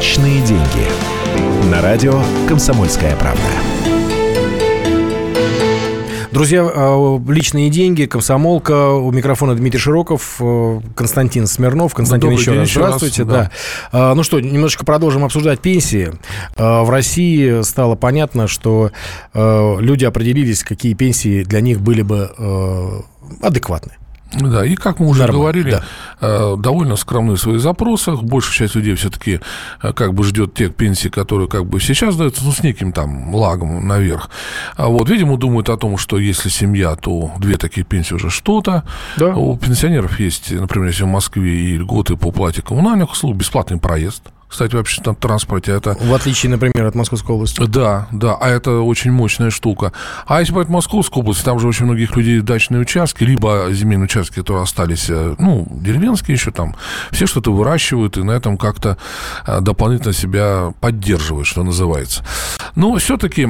Личные 0.00 0.40
деньги. 0.46 1.70
На 1.70 1.82
радио 1.82 2.22
«Комсомольская 2.48 3.14
правда». 3.16 3.42
Друзья, 6.32 6.66
а, 6.74 7.22
личные 7.28 7.68
деньги, 7.68 8.06
комсомолка, 8.06 8.92
у 8.92 9.12
микрофона 9.12 9.54
Дмитрий 9.54 9.78
Широков, 9.78 10.36
э, 10.40 10.80
Константин 10.96 11.46
Смирнов. 11.46 11.92
Константин, 11.92 12.30
еще 12.30 12.52
раз 12.54 12.70
здравствуйте. 12.70 13.24
Раз, 13.24 13.30
да. 13.30 13.50
Да. 13.92 14.14
Ну 14.14 14.22
что, 14.22 14.40
немножечко 14.40 14.86
продолжим 14.86 15.22
обсуждать 15.22 15.60
пенсии. 15.60 16.14
В 16.56 16.88
России 16.88 17.60
стало 17.60 17.94
понятно, 17.94 18.48
что 18.48 18.92
люди 19.34 20.06
определились, 20.06 20.64
какие 20.64 20.94
пенсии 20.94 21.44
для 21.44 21.60
них 21.60 21.82
были 21.82 22.00
бы 22.00 23.04
адекватны. 23.42 23.99
Да, 24.32 24.64
и 24.64 24.76
как 24.76 25.00
мы 25.00 25.08
уже 25.08 25.20
Нормально, 25.20 25.40
говорили, 25.40 25.70
да. 25.72 25.84
Э, 26.20 26.56
довольно 26.56 26.96
скромны 26.96 27.34
в 27.34 27.40
своих 27.40 27.60
запросах. 27.60 28.22
Большая 28.22 28.54
часть 28.54 28.74
людей 28.76 28.94
все-таки 28.94 29.40
э, 29.82 29.92
как 29.92 30.14
бы 30.14 30.22
ждет 30.24 30.54
тех 30.54 30.74
пенсий, 30.74 31.10
которые 31.10 31.48
как 31.48 31.66
бы 31.66 31.80
сейчас 31.80 32.16
даются, 32.16 32.44
ну, 32.44 32.52
с 32.52 32.62
неким 32.62 32.92
там 32.92 33.34
лагом 33.34 33.86
наверх. 33.86 34.30
А 34.76 34.88
вот, 34.88 35.08
видимо, 35.08 35.36
думают 35.36 35.68
о 35.68 35.76
том, 35.76 35.96
что 35.96 36.18
если 36.18 36.48
семья, 36.48 36.94
то 36.94 37.32
две 37.38 37.56
такие 37.56 37.84
пенсии 37.84 38.14
уже 38.14 38.30
что-то. 38.30 38.84
Да. 39.16 39.34
У 39.34 39.56
пенсионеров 39.56 40.20
есть, 40.20 40.52
например, 40.52 40.88
если 40.88 41.04
в 41.04 41.08
Москве 41.08 41.50
и 41.50 41.76
льготы 41.76 42.16
по 42.16 42.30
плате 42.30 42.62
коммунальных 42.62 43.12
услуг, 43.12 43.36
бесплатный 43.36 43.78
проезд 43.78 44.22
кстати, 44.50 44.74
в 44.74 44.78
общественном 44.78 45.14
транспорте. 45.14 45.72
Это... 45.72 45.96
В 46.00 46.12
отличие, 46.12 46.50
например, 46.50 46.86
от 46.86 46.94
Московской 46.96 47.36
области. 47.36 47.64
Да, 47.64 48.08
да, 48.10 48.34
а 48.34 48.48
это 48.48 48.80
очень 48.80 49.12
мощная 49.12 49.50
штука. 49.50 49.92
А 50.26 50.40
если 50.40 50.52
брать 50.52 50.68
Московскую 50.68 51.22
область, 51.22 51.44
там 51.44 51.60
же 51.60 51.68
очень 51.68 51.86
многих 51.86 52.16
людей 52.16 52.40
дачные 52.40 52.80
участки, 52.80 53.22
либо 53.22 53.68
земельные 53.70 54.06
участки, 54.06 54.34
которые 54.34 54.64
остались, 54.64 55.08
э, 55.08 55.36
ну, 55.38 55.68
деревенские 55.70 56.34
еще 56.34 56.50
там, 56.50 56.74
все 57.12 57.26
что-то 57.26 57.52
выращивают 57.52 58.18
и 58.18 58.22
на 58.24 58.32
этом 58.32 58.58
как-то 58.58 58.98
э, 59.46 59.60
дополнительно 59.60 60.12
себя 60.12 60.72
поддерживают, 60.80 61.46
что 61.46 61.62
называется. 61.62 62.24
Но 62.74 62.96
все-таки 62.96 63.48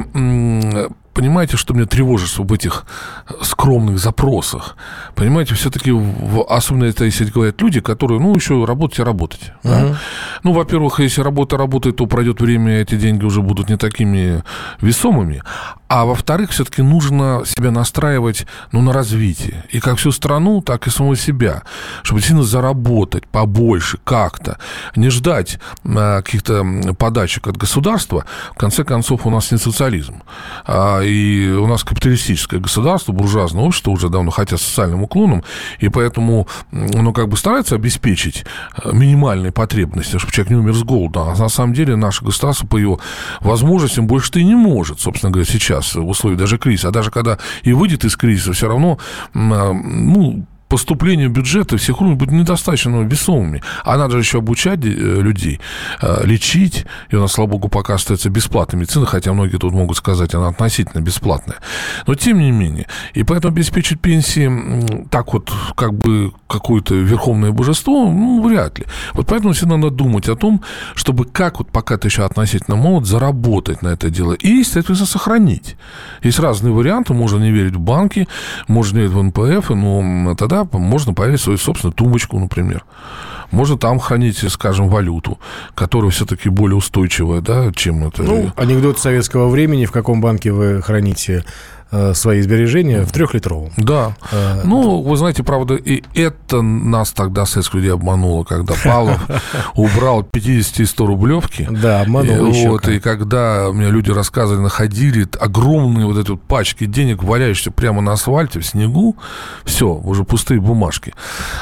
понимаете, 1.13 1.57
что 1.57 1.73
меня 1.73 1.85
тревожит 1.85 2.37
в 2.37 2.53
этих 2.53 2.85
скромных 3.41 3.99
запросах? 3.99 4.75
Понимаете, 5.15 5.55
все-таки, 5.55 5.91
особенно 6.47 6.85
это 6.85 7.05
если 7.05 7.25
говорят 7.25 7.61
люди, 7.61 7.79
которые, 7.79 8.19
ну, 8.19 8.35
еще 8.35 8.65
работать 8.65 8.99
и 8.99 9.03
работать. 9.03 9.51
Uh-huh. 9.63 9.91
Да? 9.91 9.97
Ну, 10.43 10.53
во-первых, 10.53 10.99
если 10.99 11.21
работа 11.21 11.57
работает, 11.57 11.97
то 11.97 12.05
пройдет 12.05 12.41
время, 12.41 12.81
эти 12.81 12.95
деньги 12.95 13.25
уже 13.25 13.41
будут 13.41 13.69
не 13.69 13.77
такими 13.77 14.43
весомыми. 14.81 15.43
А 15.91 16.05
во-вторых, 16.05 16.51
все-таки 16.51 16.81
нужно 16.81 17.43
себя 17.45 17.69
настраивать 17.69 18.47
ну, 18.71 18.81
на 18.81 18.93
развитие. 18.93 19.65
И 19.71 19.81
как 19.81 19.97
всю 19.97 20.13
страну, 20.13 20.61
так 20.61 20.87
и 20.87 20.89
самого 20.89 21.17
себя. 21.17 21.63
Чтобы 22.01 22.21
сильно 22.21 22.43
заработать 22.43 23.27
побольше 23.27 23.99
как-то. 24.05 24.57
Не 24.95 25.09
ждать 25.09 25.59
а, 25.83 26.21
каких-то 26.21 26.65
подачек 26.97 27.47
от 27.47 27.57
государства. 27.57 28.23
В 28.53 28.57
конце 28.57 28.85
концов, 28.85 29.25
у 29.25 29.29
нас 29.29 29.51
не 29.51 29.57
социализм. 29.57 30.23
А, 30.65 31.01
и 31.11 31.49
у 31.51 31.67
нас 31.67 31.83
капиталистическое 31.83 32.59
государство, 32.59 33.11
буржуазное 33.11 33.63
общество 33.63 33.91
уже 33.91 34.09
давно, 34.09 34.31
хотя 34.31 34.57
с 34.57 34.61
социальным 34.61 35.03
уклоном. 35.03 35.43
И 35.79 35.89
поэтому 35.89 36.47
оно 36.71 37.11
как 37.13 37.27
бы 37.27 37.37
старается 37.37 37.75
обеспечить 37.75 38.45
э, 38.83 38.91
минимальные 38.93 39.51
потребности, 39.51 40.17
чтобы 40.17 40.31
человек 40.31 40.51
не 40.51 40.57
умер 40.57 40.73
с 40.73 40.83
голода. 40.83 41.31
А 41.31 41.35
на 41.35 41.49
самом 41.49 41.73
деле 41.73 41.95
наше 41.95 42.23
государство 42.23 42.67
по 42.67 42.77
его 42.77 42.99
возможностям 43.41 44.07
больше-то 44.07 44.39
и 44.39 44.43
не 44.43 44.55
может, 44.55 44.99
собственно 44.99 45.31
говоря, 45.31 45.49
сейчас 45.49 45.95
в 45.95 46.07
условиях 46.07 46.39
даже 46.39 46.57
кризиса, 46.57 46.89
а 46.89 46.91
даже 46.91 47.11
когда 47.11 47.37
и 47.63 47.73
выйдет 47.73 48.05
из 48.05 48.15
кризиса, 48.15 48.53
все 48.53 48.67
равно, 48.67 48.97
а, 49.33 49.73
ну, 49.73 50.45
поступление 50.71 51.27
бюджета 51.27 51.75
всех 51.75 51.99
уровней 51.99 52.15
будет 52.15 52.31
недостаточно 52.31 53.01
весомыми. 53.01 53.61
А 53.83 53.97
надо 53.97 54.13
же 54.13 54.19
еще 54.19 54.37
обучать 54.37 54.79
э, 54.85 54.87
людей, 54.87 55.59
э, 56.01 56.21
лечить. 56.23 56.85
И 57.09 57.17
у 57.17 57.19
нас, 57.19 57.33
слава 57.33 57.49
богу, 57.49 57.67
пока 57.67 57.95
остается 57.95 58.29
бесплатная 58.29 58.79
медицина, 58.79 59.05
хотя 59.05 59.33
многие 59.33 59.57
тут 59.57 59.73
могут 59.73 59.97
сказать, 59.97 60.33
она 60.33 60.47
относительно 60.47 61.01
бесплатная. 61.01 61.57
Но 62.07 62.15
тем 62.15 62.39
не 62.39 62.51
менее. 62.51 62.87
И 63.13 63.23
поэтому 63.23 63.53
обеспечить 63.53 63.99
пенсии 63.99 64.49
так 65.09 65.33
вот, 65.33 65.51
как 65.75 65.93
бы 65.93 66.31
какое-то 66.47 66.95
верховное 66.95 67.51
божество, 67.51 68.09
ну, 68.09 68.41
вряд 68.41 68.79
ли. 68.79 68.85
Вот 69.11 69.27
поэтому 69.27 69.51
всегда 69.51 69.75
надо 69.75 69.89
думать 69.89 70.29
о 70.29 70.37
том, 70.37 70.61
чтобы 70.95 71.25
как 71.25 71.59
вот 71.59 71.69
пока 71.69 71.97
ты 71.97 72.07
еще 72.07 72.23
относительно 72.23 72.77
молод, 72.77 73.05
заработать 73.05 73.81
на 73.81 73.89
это 73.89 74.09
дело 74.09 74.31
и, 74.31 74.63
соответственно, 74.63 75.07
сохранить. 75.07 75.75
Есть 76.23 76.39
разные 76.39 76.73
варианты. 76.73 77.13
Можно 77.13 77.43
не 77.43 77.51
верить 77.51 77.75
в 77.75 77.79
банки, 77.79 78.29
можно 78.69 78.99
не 78.99 79.07
верить 79.07 79.15
в 79.15 79.21
НПФ, 79.21 79.69
но 79.71 80.35
тогда 80.35 80.60
можно 80.71 81.13
повесить 81.13 81.43
свою 81.43 81.57
собственную 81.57 81.93
тумбочку, 81.93 82.39
например. 82.39 82.83
Можно 83.51 83.77
там 83.77 83.99
хранить, 83.99 84.37
скажем, 84.49 84.87
валюту, 84.87 85.37
которая 85.75 86.09
все-таки 86.09 86.49
более 86.49 86.77
устойчивая, 86.77 87.41
да, 87.41 87.71
чем 87.75 88.07
это. 88.07 88.23
Ну, 88.23 88.51
анекдот 88.55 88.97
советского 88.97 89.49
времени, 89.49 89.85
в 89.85 89.91
каком 89.91 90.21
банке 90.21 90.51
вы 90.51 90.81
храните 90.81 91.43
свои 92.13 92.41
сбережения 92.41 93.03
в 93.03 93.11
трехлитровом. 93.11 93.71
Да. 93.77 94.15
Э, 94.31 94.61
ну, 94.63 95.01
вы 95.01 95.17
знаете, 95.17 95.43
правда, 95.43 95.75
и 95.75 96.03
это 96.15 96.61
нас 96.61 97.11
тогда, 97.11 97.45
советских 97.45 97.75
людей, 97.75 97.93
обмануло, 97.93 98.43
когда 98.43 98.75
Павлов 98.83 99.19
убрал 99.75 100.23
50 100.23 100.79
и 100.79 100.85
100 100.85 101.05
рублевки. 101.05 101.67
Да, 101.69 102.01
обманул 102.01 102.47
и, 102.47 102.67
вот, 102.67 102.87
и 102.87 102.99
когда 102.99 103.69
мне 103.71 103.89
люди 103.89 104.09
рассказывали, 104.09 104.61
находили 104.61 105.27
огромные 105.39 106.05
вот 106.05 106.17
эти 106.17 106.31
вот 106.31 106.41
пачки 106.41 106.85
денег, 106.85 107.23
валяющиеся 107.23 107.71
прямо 107.71 108.01
на 108.01 108.13
асфальте, 108.13 108.59
в 108.59 108.65
снегу, 108.65 109.17
все, 109.65 109.87
уже 109.87 110.23
пустые 110.23 110.61
бумажки. 110.61 111.13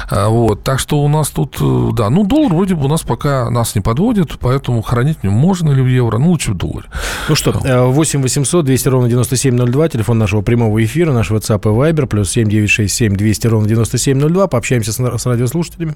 А, 0.09 0.29
вот, 0.29 0.63
так 0.63 0.79
что 0.79 1.01
у 1.01 1.07
нас 1.07 1.29
тут, 1.29 1.57
э, 1.59 1.89
да, 1.93 2.09
ну, 2.09 2.23
доллар 2.23 2.53
вроде 2.53 2.75
бы 2.75 2.85
у 2.85 2.89
нас 2.89 3.01
пока 3.01 3.49
нас 3.49 3.73
не 3.75 3.81
подводит, 3.81 4.37
поэтому 4.39 4.81
хранить 4.83 5.23
не 5.23 5.29
можно 5.29 5.71
ли 5.71 5.81
в 5.81 5.87
евро, 5.87 6.19
ну, 6.19 6.29
лучше 6.29 6.51
в 6.51 6.57
долларе. 6.57 6.87
Ну 7.27 7.35
что, 7.35 7.51
8 7.51 8.21
800 8.21 8.65
200 8.65 8.87
ровно 8.87 9.09
9702, 9.09 9.89
телефон 9.89 10.18
нашего 10.19 10.41
прямого 10.41 10.83
эфира, 10.83 11.11
наш 11.11 11.31
WhatsApp 11.31 11.61
и 11.61 11.91
Viber, 11.91 12.07
плюс 12.07 12.31
7967 12.31 13.15
200 13.15 13.47
ровно 13.47 13.67
9702. 13.67 14.47
Пообщаемся 14.47 14.91
с, 14.91 14.97
с 14.97 15.25
радиослушателями. 15.25 15.93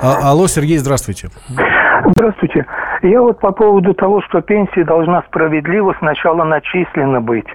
А, 0.00 0.30
алло, 0.30 0.46
Сергей, 0.46 0.78
здравствуйте. 0.78 1.28
Здравствуйте. 2.14 2.64
Я 3.02 3.20
вот 3.20 3.40
по 3.40 3.52
поводу 3.52 3.94
того, 3.94 4.22
что 4.22 4.40
пенсия 4.40 4.84
должна 4.84 5.22
справедливо 5.22 5.94
сначала 5.98 6.44
начислена 6.44 7.20
быть. 7.20 7.46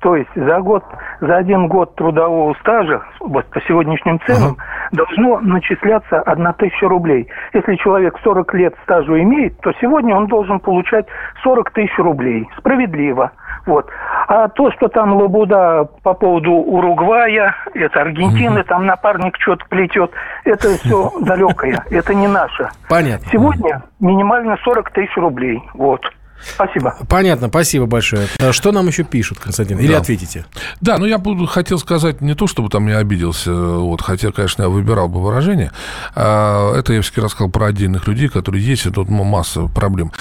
То 0.00 0.16
есть 0.16 0.30
за 0.34 0.60
год, 0.60 0.84
за 1.20 1.36
один 1.36 1.68
год 1.68 1.94
трудового 1.96 2.54
стажа, 2.60 3.02
вот 3.20 3.46
по 3.46 3.60
сегодняшним 3.62 4.20
ценам, 4.26 4.56
ага. 4.58 4.64
должно 4.92 5.40
начисляться 5.40 6.20
одна 6.20 6.52
тысяча 6.52 6.88
рублей. 6.88 7.28
Если 7.52 7.76
человек 7.76 8.18
40 8.22 8.54
лет 8.54 8.74
стажу 8.84 9.18
имеет, 9.18 9.58
то 9.60 9.72
сегодня 9.80 10.14
он 10.14 10.26
должен 10.26 10.60
получать 10.60 11.06
40 11.42 11.70
тысяч 11.72 11.96
рублей. 11.98 12.48
Справедливо. 12.58 13.32
Вот. 13.66 13.88
А 14.28 14.46
то, 14.48 14.70
что 14.72 14.88
там 14.88 15.14
лабуда 15.14 15.88
по 16.02 16.12
поводу 16.12 16.52
Уругвая, 16.52 17.56
это 17.72 18.02
Аргентины, 18.02 18.62
там 18.62 18.84
напарник 18.84 19.34
что-то 19.40 19.64
плетет, 19.70 20.10
это 20.44 20.76
все 20.76 21.10
далекое, 21.22 21.82
это 21.90 22.12
не 22.14 22.28
наше. 22.28 22.68
Понятно. 22.90 23.26
Сегодня 23.32 23.82
минимально 24.00 24.58
40 24.62 24.90
тысяч 24.92 25.16
рублей. 25.16 25.62
Вот. 25.72 26.02
Спасибо. 26.42 26.94
Понятно, 27.08 27.48
спасибо 27.48 27.86
большое. 27.86 28.28
А 28.38 28.52
что 28.52 28.70
нам 28.70 28.86
еще 28.86 29.02
пишут, 29.02 29.38
Константин? 29.38 29.78
Или 29.78 29.92
да. 29.92 29.98
ответите? 29.98 30.44
Да, 30.82 30.98
ну 30.98 31.06
я 31.06 31.16
буду, 31.16 31.46
хотел 31.46 31.78
сказать 31.78 32.20
не 32.20 32.34
то, 32.34 32.46
чтобы 32.46 32.68
там 32.68 32.86
я 32.86 32.98
обиделся, 32.98 33.50
вот, 33.52 34.02
хотя, 34.02 34.30
конечно, 34.30 34.64
я 34.64 34.68
выбирал 34.68 35.08
бы 35.08 35.22
выражение. 35.22 35.72
А, 36.14 36.74
это 36.76 36.92
я 36.92 37.00
все-таки 37.00 37.22
рассказал 37.22 37.50
про 37.50 37.68
отдельных 37.68 38.06
людей, 38.06 38.28
которые 38.28 38.62
есть, 38.62 38.84
и 38.84 38.90
тут 38.90 39.08
масса 39.08 39.68
проблем. 39.74 40.12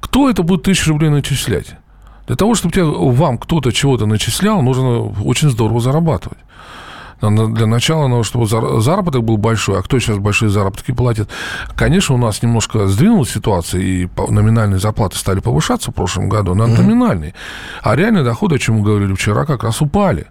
Кто 0.00 0.28
это 0.28 0.42
будет 0.42 0.64
тысячу 0.64 0.90
рублей 0.90 1.10
начислять? 1.10 1.76
Для 2.26 2.36
того, 2.36 2.54
чтобы 2.54 2.72
тебе, 2.72 2.84
вам 2.84 3.38
кто-то 3.38 3.72
чего-то 3.72 4.06
начислял, 4.06 4.62
нужно 4.62 5.02
очень 5.24 5.50
здорово 5.50 5.80
зарабатывать. 5.80 6.38
Для 7.30 7.66
начала 7.66 8.08
надо, 8.08 8.24
чтобы 8.24 8.46
заработок 8.46 9.22
был 9.22 9.36
большой, 9.36 9.78
а 9.78 9.82
кто 9.82 9.98
сейчас 10.00 10.18
большие 10.18 10.48
заработки 10.48 10.92
платит? 10.92 11.28
Конечно, 11.76 12.16
у 12.16 12.18
нас 12.18 12.42
немножко 12.42 12.88
сдвинулась 12.88 13.30
ситуация, 13.30 13.80
и 13.80 14.08
номинальные 14.28 14.80
зарплаты 14.80 15.16
стали 15.16 15.38
повышаться 15.38 15.92
в 15.92 15.94
прошлом 15.94 16.28
году, 16.28 16.54
но 16.54 16.66
mm-hmm. 16.66 16.80
номинальные. 16.80 17.34
А 17.82 17.94
реальные 17.94 18.24
доходы, 18.24 18.56
о 18.56 18.58
чем 18.58 18.76
мы 18.76 18.82
говорили 18.84 19.14
вчера, 19.14 19.44
как 19.44 19.62
раз 19.62 19.80
упали. 19.80 20.26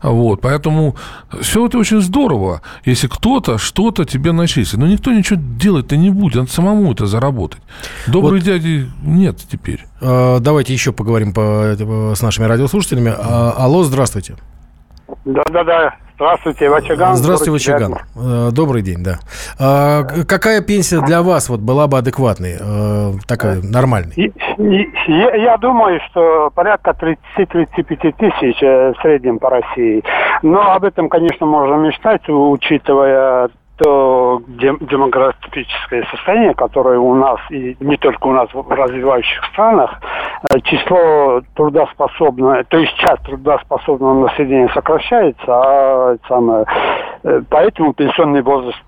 Вот, 0.00 0.40
поэтому 0.40 0.94
все 1.40 1.66
это 1.66 1.76
очень 1.76 2.00
здорово, 2.00 2.62
если 2.84 3.08
кто-то 3.08 3.58
что-то 3.58 4.04
тебе 4.04 4.30
начислит. 4.30 4.78
Но 4.78 4.86
никто 4.86 5.12
ничего 5.12 5.40
делать-то 5.40 5.96
не 5.96 6.10
будет, 6.10 6.36
надо 6.36 6.50
самому 6.50 6.92
это 6.92 7.06
заработать. 7.06 7.60
Добрый 8.06 8.38
вот. 8.38 8.44
дяди 8.44 8.88
нет 9.02 9.38
теперь. 9.50 9.84
А, 10.00 10.38
давайте 10.38 10.72
еще 10.72 10.92
поговорим 10.92 11.32
по, 11.32 11.74
с 12.14 12.22
нашими 12.22 12.46
радиослушателями. 12.46 13.12
А, 13.16 13.54
алло, 13.58 13.82
здравствуйте. 13.82 14.36
Да-да-да, 15.24 15.96
Здравствуйте, 16.18 16.68
Вачаган. 16.68 17.14
Здравствуйте, 17.14 17.52
Вачаган. 17.52 17.94
Э, 18.16 18.48
добрый 18.50 18.82
день, 18.82 19.04
да. 19.04 19.20
А, 19.56 20.02
какая 20.26 20.62
пенсия 20.62 21.00
для 21.00 21.22
вас 21.22 21.48
вот 21.48 21.60
была 21.60 21.86
бы 21.86 21.96
адекватной, 21.96 22.56
э, 22.58 23.12
такая 23.28 23.62
нормальной? 23.62 24.32
Я, 24.56 25.34
я 25.36 25.56
думаю, 25.58 26.00
что 26.10 26.50
порядка 26.52 26.90
30-35 26.90 28.14
тысяч 28.18 28.60
э, 28.60 28.94
в 28.94 29.00
среднем 29.00 29.38
по 29.38 29.48
России. 29.48 30.02
Но 30.42 30.72
об 30.72 30.82
этом, 30.82 31.08
конечно, 31.08 31.46
можно 31.46 31.76
мечтать, 31.76 32.28
учитывая 32.28 33.50
то 33.78 34.42
демографическое 34.48 36.04
состояние, 36.10 36.54
которое 36.54 36.98
у 36.98 37.14
нас, 37.14 37.38
и 37.50 37.76
не 37.80 37.96
только 37.96 38.26
у 38.26 38.32
нас 38.32 38.48
в 38.52 38.68
развивающих 38.70 39.44
странах, 39.52 40.00
э, 40.50 40.60
число 40.60 41.40
трудоспособного, 41.54 42.64
то 42.64 42.78
есть 42.78 42.94
часть 42.96 43.22
трудоспособного 43.22 44.28
населения 44.28 44.68
сокращается, 44.74 45.46
а 45.46 46.16
самое, 46.26 46.64
э, 47.22 47.42
поэтому 47.48 47.92
пенсионный 47.92 48.42
возраст 48.42 48.78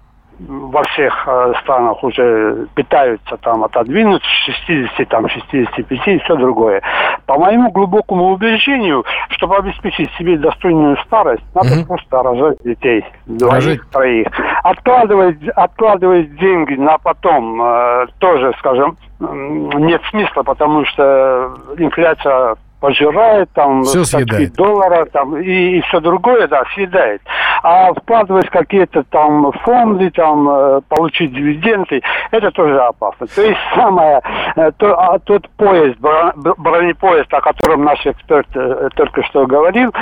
во 0.49 0.83
всех 0.85 1.25
э, 1.27 1.53
странах 1.63 2.03
уже 2.03 2.67
пытаются 2.75 3.37
там 3.39 3.65
отодвинуть 3.65 4.23
60, 4.25 5.09
там 5.09 5.29
65 5.29 6.09
и 6.09 6.19
все 6.19 6.37
другое. 6.37 6.83
По 7.27 7.39
моему 7.39 7.71
глубокому 7.71 8.33
убеждению, 8.33 9.05
чтобы 9.31 9.57
обеспечить 9.57 10.11
себе 10.19 10.39
достойную 10.39 10.97
старость, 11.07 11.43
надо 11.55 11.81
угу. 11.81 11.87
просто 11.87 12.23
рожать 12.23 12.59
детей. 12.65 13.05
Двоих, 13.27 13.89
троих. 13.91 14.29
Откладывать, 14.63 15.47
откладывать 15.49 16.37
деньги 16.37 16.75
на 16.75 16.99
потом 16.99 17.61
э, 17.63 18.07
тоже, 18.19 18.53
скажем, 18.59 18.97
нет 19.21 20.01
смысла, 20.11 20.43
потому 20.43 20.87
что 20.87 21.55
инфляция 21.77 22.57
пожирает, 22.81 23.51
там, 23.53 23.85
все 23.85 24.05
съедает. 24.05 24.55
доллара, 24.55 25.05
там, 25.07 25.37
и, 25.37 25.79
и 25.79 25.81
все 25.83 26.01
другое, 26.01 26.49
да, 26.49 26.65
съедает. 26.75 27.21
А 27.63 27.93
вкладывать 27.93 28.49
какие-то 28.49 29.03
там 29.05 29.53
фонды, 29.65 30.11
там, 30.11 30.49
э, 30.49 30.81
получить 30.89 31.33
дивиденды, 31.33 32.01
это 32.31 32.51
тоже 32.51 32.79
опасно. 32.81 33.27
То 33.27 33.43
есть 33.43 33.59
самое, 33.75 34.21
э, 34.57 34.71
то, 34.79 34.99
а, 34.99 35.19
тот 35.19 35.49
поезд, 35.51 35.99
бронепоезд, 35.99 37.33
о 37.35 37.41
котором 37.41 37.85
наш 37.85 38.05
эксперт 38.07 38.49
э, 38.55 38.89
только 38.95 39.23
что 39.25 39.47
говорил, 39.47 39.93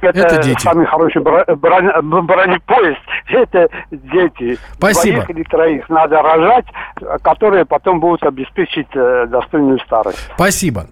это, 0.00 0.20
это 0.20 0.42
дети. 0.42 0.60
самый 0.60 0.86
хороший 0.86 1.22
бронепоезд, 1.22 3.00
это 3.28 3.68
дети. 3.90 4.58
Спасибо. 4.74 5.24
Двоих 5.24 5.30
или 5.30 5.42
троих 5.44 5.88
надо 5.88 6.22
рожать, 6.22 6.66
которые 7.22 7.64
потом 7.64 8.00
будут 8.00 8.22
обеспечить 8.22 8.88
достойную 8.92 9.78
старость. 9.80 10.18
Спасибо. 10.34 10.86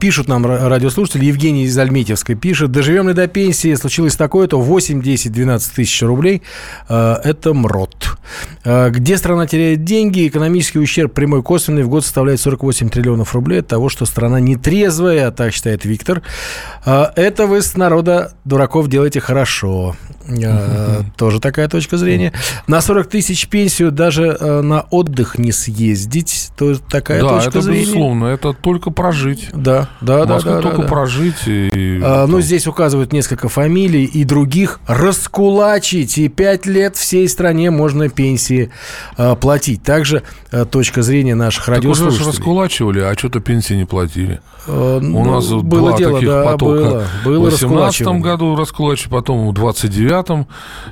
Пишут 0.00 0.28
нам 0.28 0.46
радиослушатель 0.46 1.24
Евгений 1.24 1.64
из 1.64 1.76
Альметьевской 1.78 2.34
пишет. 2.34 2.70
Доживем 2.70 3.08
ли 3.08 3.14
до 3.14 3.26
пенсии? 3.26 3.74
Случилось 3.74 4.16
такое-то 4.16 4.60
8, 4.60 5.02
10, 5.02 5.32
12 5.32 5.55
тысяч 5.64 6.02
рублей. 6.02 6.42
Э, 6.88 7.16
это 7.24 7.54
МРОТ. 7.54 8.18
Э, 8.64 8.90
где 8.90 9.16
страна 9.16 9.46
теряет 9.46 9.84
деньги? 9.84 10.26
Экономический 10.28 10.78
ущерб 10.78 11.12
прямой 11.12 11.42
косвенный 11.42 11.82
в 11.82 11.88
год 11.88 12.04
составляет 12.04 12.40
48 12.40 12.88
триллионов 12.88 13.34
рублей 13.34 13.60
от 13.60 13.68
того, 13.68 13.88
что 13.88 14.06
страна 14.06 14.40
нетрезвая, 14.40 15.30
так 15.30 15.52
считает 15.52 15.84
Виктор. 15.84 16.22
Э, 16.84 17.06
это 17.16 17.46
вы 17.46 17.62
с 17.62 17.76
народа 17.76 18.32
дураков 18.44 18.88
делаете 18.88 19.20
хорошо. 19.20 19.96
Тоже 21.16 21.40
такая 21.40 21.68
точка 21.68 21.96
зрения. 21.96 22.32
На 22.66 22.80
40 22.80 23.08
тысяч 23.08 23.48
пенсию 23.48 23.92
даже 23.92 24.36
на 24.62 24.82
отдых 24.90 25.38
не 25.38 25.52
съездить. 25.52 26.50
То 26.56 26.76
такая 26.76 27.22
да, 27.22 27.28
точка 27.28 27.48
это 27.50 27.60
зрения. 27.62 27.80
безусловно. 27.82 28.24
Это 28.26 28.52
только 28.52 28.90
прожить. 28.90 29.48
Да, 29.52 29.88
да, 30.00 30.24
да, 30.24 30.40
да, 30.40 30.60
только 30.60 30.82
да. 30.82 30.88
прожить. 30.88 31.46
И... 31.46 32.00
А, 32.02 32.26
ну, 32.26 32.40
здесь 32.40 32.66
указывают 32.66 33.12
несколько 33.12 33.48
фамилий 33.48 34.04
и 34.04 34.24
других. 34.24 34.80
Раскулачить. 34.86 36.18
И 36.18 36.28
пять 36.28 36.66
лет 36.66 36.96
всей 36.96 37.28
стране 37.28 37.70
можно 37.70 38.08
пенсии 38.08 38.70
а, 39.16 39.34
платить. 39.36 39.82
Также 39.82 40.22
а, 40.50 40.64
точка 40.64 41.02
зрения 41.02 41.34
наших 41.34 41.66
так 41.66 41.76
радиослушателей. 41.76 42.20
уже 42.20 42.30
раскулачивали, 42.30 43.00
а 43.00 43.14
что-то 43.14 43.40
пенсии 43.40 43.74
не 43.74 43.84
платили. 43.84 44.40
А, 44.66 44.98
У 44.98 45.00
ну, 45.00 45.24
нас 45.24 45.48
было 45.48 45.90
два 45.90 45.98
дело, 45.98 46.14
таких 46.14 46.28
да, 46.28 46.44
потока. 46.44 47.06
Было, 47.24 47.38
было 47.38 47.50
в 47.50 47.52
18 47.52 48.06
году 48.20 48.56
раскулачивали, 48.56 49.10
потом 49.10 49.48
в 49.48 49.52
29-м. 50.22 50.46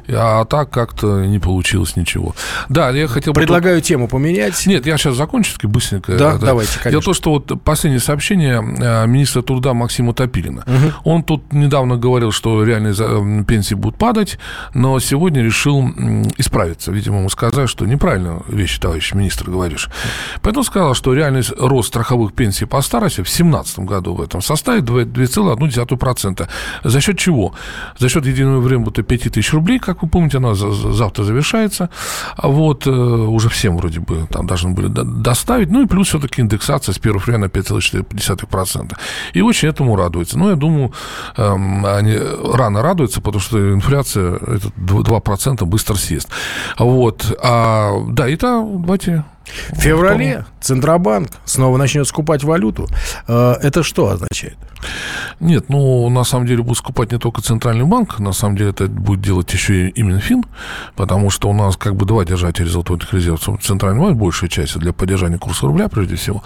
А 0.09 0.45
так 0.45 0.71
как-то 0.71 1.25
не 1.25 1.38
получилось 1.38 1.97
ничего. 1.97 2.35
Да, 2.69 2.90
я 2.90 3.09
хотел 3.09 3.33
бы... 3.33 3.40
Предлагаю 3.40 3.78
тут... 3.78 3.87
тему 3.87 4.09
поменять. 4.09 4.66
Нет, 4.66 4.87
я 4.87 4.97
сейчас 4.97 5.16
закончу 5.16 5.54
быстренько. 5.64 6.16
Да, 6.16 6.33
да. 6.33 6.47
давайте, 6.47 6.73
конечно. 6.73 6.90
Дело 6.90 7.00
в 7.00 7.04
том, 7.04 7.14
что 7.14 7.31
вот 7.31 7.62
последнее 7.62 8.00
сообщение 8.00 8.59
а, 8.59 9.07
министра 9.07 9.43
труда 9.43 9.75
Максима 9.75 10.14
Топилина. 10.14 10.64
Угу. 10.66 11.11
Он 11.11 11.23
тут 11.23 11.52
недавно 11.52 11.97
говорил, 11.97 12.33
что 12.33 12.62
реальные 12.64 13.45
пенсии 13.45 13.75
будут 13.75 13.99
падать, 13.99 14.38
но 14.73 14.99
сегодня 15.00 15.43
решил 15.43 15.83
исправиться. 16.38 16.93
Видимо, 16.93 17.19
ему 17.19 17.28
сказали, 17.28 17.66
что 17.66 17.87
неправильно 17.87 18.42
вещи, 18.48 18.81
товарищ 18.81 19.12
министр, 19.12 19.51
говоришь. 19.51 19.88
Поэтому 20.42 20.64
сказал, 20.64 20.94
что 20.94 21.14
реальный 21.14 21.42
рост 21.59 21.88
страховых 21.88 22.33
пенсий 22.35 22.66
по 22.66 22.81
старости 22.81 23.20
в 23.20 23.25
2017 23.25 23.81
году 23.81 24.14
в 24.14 24.20
этом 24.20 24.42
составит 24.42 24.85
2,1%. 24.85 26.48
За 26.85 27.01
счет 27.01 27.18
чего? 27.18 27.55
За 27.98 28.09
счет 28.09 28.27
единого 28.27 28.61
времени 28.61 28.85
5 29.18 29.33
тысяч 29.33 29.53
рублей, 29.53 29.79
как 29.79 30.03
вы 30.03 30.09
помните, 30.09 30.38
она 30.38 30.55
завтра 30.55 31.24
завершается. 31.24 31.88
Вот, 32.42 32.87
э, 32.87 32.90
уже 32.90 33.48
всем 33.48 33.77
вроде 33.77 34.00
бы 34.00 34.27
там 34.31 34.46
должны 34.46 34.70
были 34.70 34.88
доставить. 34.88 35.70
Ну 35.70 35.83
и 35.83 35.87
плюс 35.87 36.09
все-таки 36.09 36.42
индексация 36.42 36.92
с 36.92 36.98
1 36.98 37.20
февраля 37.20 37.38
на 37.38 37.48
5,4%. 37.48 38.96
И 39.35 39.42
очень 39.42 39.68
этому 39.68 39.96
радуется. 39.96 40.38
Но 40.38 40.50
я 40.50 40.57
думаю, 40.57 40.92
эм, 41.37 41.87
они 41.87 42.18
рано 42.55 42.83
радуются, 42.83 43.20
потому 43.20 43.40
что 43.40 43.59
инфляция, 43.74 44.37
это 44.37 44.70
2% 44.77 45.64
быстро 45.66 45.94
съест. 45.94 46.29
Вот. 46.79 47.38
А, 47.42 47.92
да, 48.09 48.29
и 48.29 48.37
то 48.37 48.64
давайте 48.79 49.24
в 49.71 49.81
феврале 49.81 50.45
Центробанк 50.61 51.29
снова 51.45 51.77
начнет 51.77 52.07
скупать 52.07 52.45
валюту. 52.45 52.88
Э, 53.29 53.55
это 53.62 53.83
что 53.83 54.09
означает? 54.09 54.57
Нет, 55.40 55.67
ну, 55.69 56.09
на 56.09 56.25
самом 56.25 56.47
деле, 56.47 56.62
будет 56.62 56.79
скупать 56.79 57.12
не 57.12 57.19
только 57.19 57.43
Центральный 57.43 57.85
банк, 57.85 58.19
на 58.19 58.33
самом 58.33 58.57
деле, 58.57 58.71
это 58.71 58.87
будет 58.87 59.21
делать 59.21 59.53
еще 59.53 59.88
и 59.88 60.03
Минфин, 60.03 60.45
потому 60.95 61.31
что 61.31 61.49
у 61.49 61.53
нас 61.53 61.77
как 61.77 61.97
бы 61.97 62.07
два 62.07 62.25
держателя 62.25 62.67
золотых 62.67 63.12
резервов. 63.12 63.61
Центральный 63.62 64.01
банк, 64.01 64.19
большая 64.19 64.51
часть 64.51 64.79
для 64.79 64.93
поддержания 64.93 65.38
курса 65.38 65.67
рубля, 65.67 65.88
прежде 65.88 66.17
всего. 66.17 66.43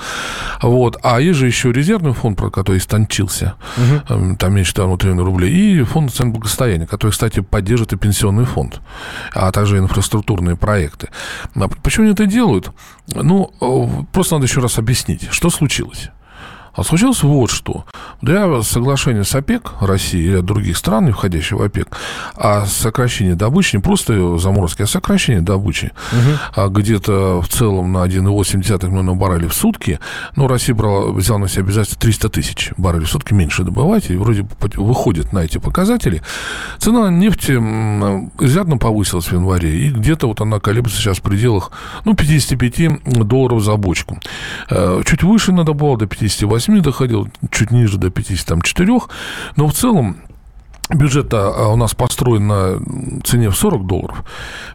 Вот. 0.62 0.96
А 1.02 1.20
есть 1.20 1.38
же 1.38 1.46
еще 1.46 1.72
резервный 1.72 2.12
фонд, 2.12 2.38
про 2.38 2.50
который 2.50 2.78
истончился, 2.78 3.54
угу. 3.76 4.36
там 4.36 4.54
меньше 4.54 4.74
того 4.74 4.96
триллиона 4.96 5.24
рублей, 5.24 5.52
и 5.52 5.82
фонд 5.82 6.06
национального 6.06 6.38
благосостояния, 6.38 6.86
который, 6.86 7.10
кстати, 7.10 7.40
поддержит 7.40 7.92
и 7.92 7.96
пенсионный 7.96 8.44
фонд, 8.44 8.80
а 9.34 9.50
также 9.52 9.78
инфраструктурные 9.78 10.56
проекты. 10.56 11.08
А 11.54 11.68
почему 11.82 12.04
они 12.04 12.12
это 12.12 12.26
делают? 12.26 12.70
Ну, 13.14 13.50
э, 13.60 14.04
просто 14.12 14.34
надо 14.34 14.46
еще 14.46 14.60
раз 14.60 14.78
объяснить, 14.78 15.28
что 15.30 15.50
случилось. 15.50 16.10
А 16.78 16.84
случилось 16.84 17.24
вот 17.24 17.50
что. 17.50 17.84
Для 18.22 18.62
соглашения 18.62 19.24
с 19.24 19.34
ОПЕК 19.34 19.72
России 19.80 20.20
и 20.20 20.30
ряд 20.30 20.44
других 20.44 20.76
стран, 20.76 21.06
не 21.06 21.10
входящих 21.10 21.58
в 21.58 21.62
ОПЕК, 21.62 21.88
о 22.36 22.66
сокращении 22.66 23.32
добычи, 23.32 23.74
не 23.74 23.82
просто 23.82 24.38
заморозки, 24.38 24.82
а 24.82 24.86
сокращение 24.86 25.42
добычи, 25.42 25.90
угу. 26.12 26.70
где-то 26.70 27.40
в 27.42 27.48
целом 27.48 27.92
на 27.92 28.06
1,8 28.06 28.88
миллиона 28.88 29.14
баррелей 29.14 29.48
в 29.48 29.54
сутки, 29.54 29.98
ну, 30.36 30.46
Россия 30.46 30.72
брала, 30.72 31.10
взяла 31.10 31.40
на 31.40 31.48
себя 31.48 31.64
обязательство 31.64 32.00
300 32.00 32.28
тысяч 32.28 32.70
баррелей 32.76 33.06
в 33.06 33.10
сутки 33.10 33.34
меньше 33.34 33.64
добывать, 33.64 34.08
и 34.10 34.16
вроде 34.16 34.42
бы 34.42 34.50
выходит 34.76 35.32
на 35.32 35.40
эти 35.40 35.58
показатели. 35.58 36.22
Цена 36.78 37.10
нефти 37.10 37.52
изрядно 38.40 38.78
повысилась 38.78 39.26
в 39.26 39.32
январе, 39.32 39.86
и 39.86 39.90
где-то 39.90 40.28
вот 40.28 40.40
она 40.40 40.60
колеблется 40.60 41.00
сейчас 41.00 41.18
в 41.18 41.22
пределах, 41.22 41.72
ну, 42.04 42.14
55 42.14 43.26
долларов 43.26 43.64
за 43.64 43.74
бочку. 43.74 44.20
Э, 44.70 45.02
чуть 45.04 45.24
выше 45.24 45.50
надо 45.50 45.72
было, 45.72 45.98
до 45.98 46.06
58 46.06 46.67
8 46.68 46.82
доходил, 46.82 47.28
чуть 47.50 47.70
ниже 47.70 47.98
до 47.98 48.10
54, 48.10 48.98
но 49.56 49.66
в 49.66 49.72
целом 49.72 50.16
бюджет 50.90 51.34
у 51.34 51.76
нас 51.76 51.94
построен 51.94 52.46
на 52.46 52.78
цене 53.24 53.50
в 53.50 53.56
40 53.56 53.86
долларов. 53.86 54.24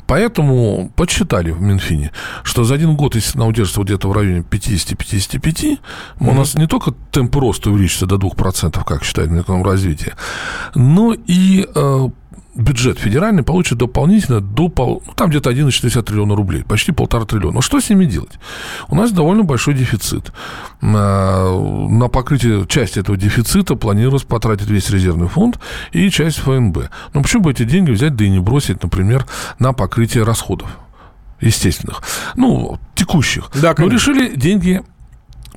Поэтому 0.05 0.91
подсчитали 0.95 1.51
в 1.51 1.61
Минфине, 1.61 2.11
что 2.43 2.63
за 2.63 2.75
один 2.75 2.95
год, 2.95 3.15
если 3.15 3.37
она 3.37 3.47
удержится 3.47 3.81
где-то 3.81 4.09
в 4.09 4.13
районе 4.13 4.39
50-55, 4.41 5.39
mm-hmm. 5.41 5.77
у 6.19 6.33
нас 6.33 6.55
не 6.55 6.67
только 6.67 6.93
темп 7.11 7.35
роста 7.35 7.71
увеличится 7.71 8.05
до 8.05 8.17
2%, 8.17 8.83
как 8.85 9.03
считает 9.03 9.31
Минэкономразвитие, 9.31 10.15
но 10.75 11.13
и 11.13 11.67
э, 11.73 12.09
бюджет 12.55 12.99
федеральный 12.99 13.43
получит 13.43 13.77
дополнительно 13.77 14.41
до 14.41 14.69
пол, 14.69 15.03
ну, 15.05 15.13
там 15.13 15.29
где-то 15.29 15.51
11,60 15.51 16.03
триллиона 16.03 16.35
рублей, 16.35 16.63
почти 16.63 16.91
полтора 16.91 17.25
триллиона. 17.25 17.55
Но 17.55 17.61
что 17.61 17.79
с 17.79 17.89
ними 17.89 18.05
делать? 18.05 18.39
У 18.89 18.95
нас 18.95 19.11
довольно 19.11 19.43
большой 19.43 19.73
дефицит. 19.73 20.31
На, 20.81 21.49
на 21.87 22.07
покрытие 22.09 22.65
части 22.67 22.99
этого 22.99 23.17
дефицита 23.17 23.75
планировалось 23.75 24.23
потратить 24.23 24.69
весь 24.69 24.89
резервный 24.89 25.27
фонд 25.27 25.59
и 25.91 26.09
часть 26.09 26.39
ФНБ. 26.39 26.89
Но 27.13 27.21
почему 27.21 27.43
бы 27.43 27.51
эти 27.51 27.63
деньги 27.63 27.91
взять, 27.91 28.15
да 28.15 28.25
и 28.25 28.29
не 28.29 28.39
бросить, 28.39 28.83
например, 28.83 29.25
на 29.59 29.73
покрытие 29.73 30.23
расходов? 30.23 30.69
естественных, 31.41 32.01
ну, 32.35 32.79
текущих. 32.95 33.49
Да, 33.53 33.75
Но 33.77 33.89
решили 33.89 34.33
деньги 34.35 34.81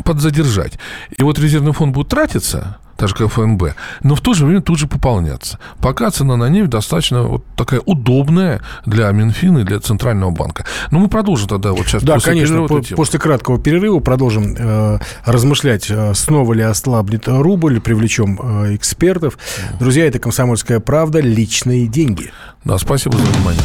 подзадержать. 0.05 0.79
И 1.17 1.23
вот 1.23 1.39
резервный 1.39 1.73
фонд 1.73 1.95
будет 1.95 2.09
тратиться, 2.09 2.79
так 2.97 3.09
же 3.09 3.15
как 3.15 3.31
ФНБ, 3.31 3.75
но 4.03 4.15
в 4.15 4.21
то 4.21 4.35
же 4.35 4.47
время 4.47 4.61
тут 4.63 4.79
же 4.79 4.87
пополняться. 4.87 5.59
Пока 5.81 6.11
цена 6.11 6.37
на 6.37 6.49
нефть 6.49 6.71
достаточно 6.71 7.23
вот 7.23 7.45
такая 7.57 7.81
удобная 7.81 8.61
для 8.85 9.11
Минфина 9.11 9.59
и 9.59 9.65
для 9.65 9.81
Центрального 9.81 10.31
банка. 10.31 10.65
Но 10.91 10.99
мы 10.99 11.09
продолжим 11.09 11.49
тогда 11.49 11.73
вот 11.73 11.87
сейчас. 11.87 12.03
Да, 12.03 12.15
после 12.15 12.33
конечно, 12.33 12.67
по- 12.67 12.83
после 12.97 13.19
краткого 13.19 13.59
перерыва 13.59 14.01
продолжим 14.01 14.55
э, 14.59 14.99
размышлять, 15.25 15.87
э, 15.91 16.15
снова 16.15 16.53
ли 16.53 16.63
ослаблет 16.63 17.29
рубль, 17.29 17.81
привлечем 17.81 18.41
э, 18.43 18.75
экспертов. 18.77 19.39
Друзья, 19.79 20.07
это 20.07 20.19
«Комсомольская 20.19 20.81
правда», 20.81 21.21
личные 21.21 21.87
деньги. 21.87 22.33
Да, 22.65 22.79
спасибо 22.79 23.17
за 23.19 23.25
внимание. 23.25 23.63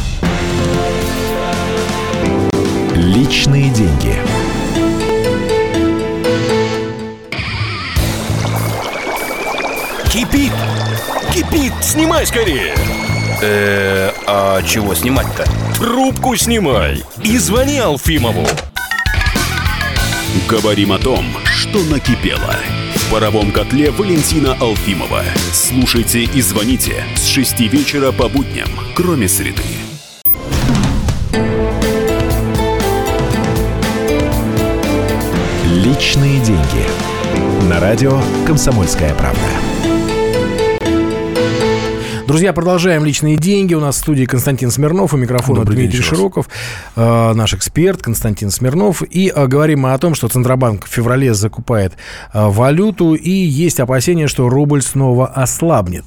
Личные 2.94 3.70
деньги. 3.70 4.16
Кипит! 10.12 10.52
Кипит! 11.32 11.72
Снимай 11.80 12.26
скорее! 12.26 12.74
Э, 13.40 14.10
а 14.26 14.60
чего 14.62 14.94
снимать-то? 14.94 15.46
Трубку 15.76 16.36
снимай 16.36 17.02
и 17.22 17.38
звони 17.38 17.78
Алфимову. 17.78 18.46
Говорим 20.46 20.92
о 20.92 20.98
том, 20.98 21.24
что 21.46 21.82
накипело. 21.84 22.54
В 22.94 23.10
паровом 23.10 23.52
котле 23.52 23.90
Валентина 23.90 24.52
Алфимова. 24.60 25.22
Слушайте 25.50 26.24
и 26.24 26.42
звоните 26.42 27.04
с 27.16 27.28
6 27.28 27.60
вечера 27.60 28.12
по 28.12 28.28
будням, 28.28 28.68
кроме 28.94 29.28
среды. 29.28 29.62
Личные 35.64 36.38
деньги. 36.40 36.86
На 37.66 37.80
радио 37.80 38.20
«Комсомольская 38.46 39.14
правда». 39.14 39.71
Друзья, 42.32 42.54
продолжаем 42.54 43.04
личные 43.04 43.36
деньги. 43.36 43.74
У 43.74 43.80
нас 43.80 43.96
в 43.96 43.98
студии 43.98 44.24
Константин 44.24 44.70
Смирнов, 44.70 45.12
у 45.12 45.18
микрофона 45.18 45.58
Добрый 45.58 45.76
день 45.76 45.90
Дмитрий 45.90 46.00
раз. 46.00 46.08
Широков, 46.08 46.48
э, 46.96 47.32
наш 47.34 47.52
эксперт 47.52 48.00
Константин 48.00 48.50
Смирнов. 48.50 49.02
И 49.02 49.30
э, 49.30 49.46
говорим 49.46 49.80
мы 49.80 49.92
о 49.92 49.98
том, 49.98 50.14
что 50.14 50.28
Центробанк 50.28 50.86
в 50.86 50.88
феврале 50.88 51.34
закупает 51.34 51.92
э, 52.32 52.46
валюту, 52.46 53.12
и 53.12 53.28
есть 53.28 53.80
опасения, 53.80 54.28
что 54.28 54.48
рубль 54.48 54.80
снова 54.80 55.26
ослабнет. 55.26 56.06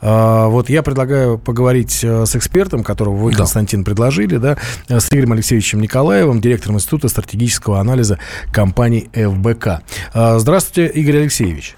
Вот 0.00 0.70
я 0.70 0.82
предлагаю 0.82 1.36
поговорить 1.36 2.02
с 2.02 2.34
экспертом, 2.34 2.82
которого 2.82 3.16
вы, 3.16 3.32
Да. 3.32 3.36
Константин, 3.36 3.84
предложили, 3.84 4.38
да, 4.38 4.56
с 4.88 5.12
Игорем 5.12 5.32
Алексеевичем 5.32 5.82
Николаевым, 5.82 6.40
директором 6.40 6.76
Института 6.76 7.08
стратегического 7.08 7.78
анализа 7.78 8.18
компании 8.54 9.10
ФБК. 9.12 9.82
Здравствуйте, 10.14 10.90
Игорь 10.98 11.18
Алексеевич. 11.18 11.76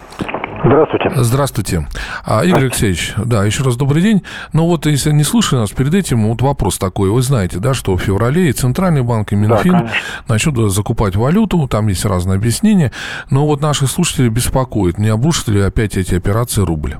Здравствуйте. 0.62 1.10
Здравствуйте. 1.14 1.80
А, 2.26 2.44
Игорь 2.44 2.64
Алексеевич, 2.64 3.14
да, 3.16 3.44
еще 3.44 3.64
раз 3.64 3.76
добрый 3.76 4.02
день. 4.02 4.22
Ну 4.52 4.66
вот, 4.66 4.86
если 4.86 5.10
не 5.10 5.22
слышали 5.22 5.60
нас 5.60 5.70
перед 5.70 5.94
этим, 5.94 6.28
вот 6.28 6.42
вопрос 6.42 6.78
такой. 6.78 7.10
Вы 7.10 7.22
знаете, 7.22 7.58
да, 7.58 7.72
что 7.72 7.96
в 7.96 8.00
феврале 8.00 8.48
и 8.48 8.52
Центральный 8.52 9.02
банк, 9.02 9.32
и 9.32 9.36
Минфин 9.36 9.72
конечно. 9.72 9.96
начнут 10.28 10.70
закупать 10.70 11.16
валюту, 11.16 11.66
там 11.68 11.88
есть 11.88 12.04
разные 12.04 12.36
объяснения. 12.36 12.92
Но 13.30 13.46
вот 13.46 13.62
наших 13.62 13.88
слушателей 13.88 14.28
беспокоит, 14.28 14.98
не 14.98 15.08
обрушат 15.08 15.48
ли 15.48 15.60
опять 15.62 15.96
эти 15.96 16.14
операции 16.14 16.62
рубль? 16.62 16.96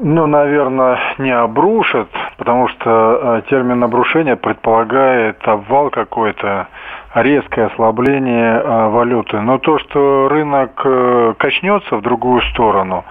Ну, 0.00 0.26
наверное, 0.26 0.98
не 1.18 1.30
обрушат, 1.30 2.08
потому 2.36 2.68
что 2.68 2.90
э, 2.90 3.42
термин 3.48 3.82
обрушение 3.84 4.36
предполагает 4.36 5.36
обвал 5.44 5.90
какой-то, 5.90 6.68
резкое 7.14 7.66
ослабление 7.66 8.60
э, 8.60 8.88
валюты. 8.88 9.40
Но 9.40 9.58
то, 9.58 9.78
что 9.78 10.28
рынок 10.28 10.80
э, 10.84 11.34
качнется 11.38 11.96
в 11.96 12.02
другую 12.02 12.42
сторону, 12.52 13.04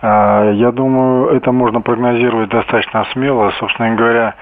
э, 0.00 0.52
я 0.54 0.72
думаю, 0.72 1.36
это 1.36 1.52
можно 1.52 1.80
прогнозировать 1.80 2.48
достаточно 2.48 3.06
смело. 3.12 3.50
Собственно 3.58 3.94
говоря, 3.94 4.34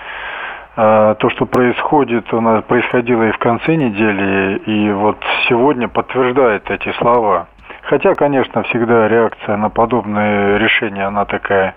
то, 0.77 1.31
что 1.31 1.47
происходит, 1.47 2.35
у 2.35 2.41
нас 2.43 2.63
происходило 2.65 3.23
и 3.23 3.33
в 3.33 3.39
конце 3.39 3.77
недели, 3.77 4.59
и 4.67 4.93
вот 4.93 5.17
сегодня 5.49 5.89
подтверждает 5.89 6.71
эти 6.71 6.93
слова. 6.99 7.47
Хотя, 7.89 8.15
конечно, 8.15 8.65
всегда 8.65 9.07
реакция 9.07 9.57
на 9.57 9.71
подобные 9.71 10.59
решения, 10.59 11.07
она 11.07 11.25
такая 11.25 11.77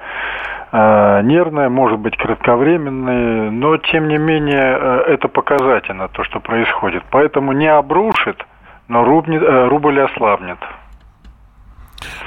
э, 0.71 1.21
нервная, 1.23 1.69
может 1.69 1.99
быть 1.99 2.17
кратковременная, 2.17 3.51
но 3.51 3.77
тем 3.77 4.07
не 4.07 4.17
менее 4.17 4.77
э, 4.79 5.13
это 5.13 5.27
показательно, 5.27 6.07
то, 6.07 6.23
что 6.23 6.39
происходит. 6.39 7.03
Поэтому 7.11 7.51
не 7.51 7.67
обрушит, 7.67 8.43
но 8.87 9.03
рубль, 9.05 9.35
э, 9.35 9.67
рубль 9.67 10.01
ослабнет. 10.01 10.57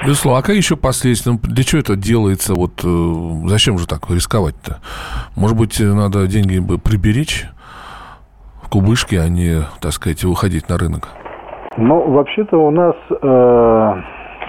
Безусловно, 0.05 0.39
а 0.39 0.41
какие 0.41 0.57
еще 0.57 0.77
последствия? 0.77 1.33
Ну, 1.33 1.39
Для 1.43 1.63
чего 1.65 1.81
это 1.81 1.97
делается? 1.97 2.53
Вот 2.53 2.85
э, 2.85 3.47
зачем 3.49 3.77
же 3.77 3.85
так 3.85 4.09
рисковать-то? 4.09 4.79
Может 5.35 5.57
быть, 5.57 5.77
надо 5.81 6.25
деньги 6.27 6.59
бы 6.59 6.77
приберечь 6.77 7.47
в 8.61 8.69
кубышке, 8.69 9.19
а 9.19 9.27
не, 9.27 9.63
так 9.81 9.91
сказать, 9.91 10.23
выходить 10.23 10.69
на 10.69 10.77
рынок? 10.77 11.09
Ну, 11.77 12.01
вообще-то 12.01 12.57
у 12.57 12.69
нас 12.69 12.95
э, 13.09 14.01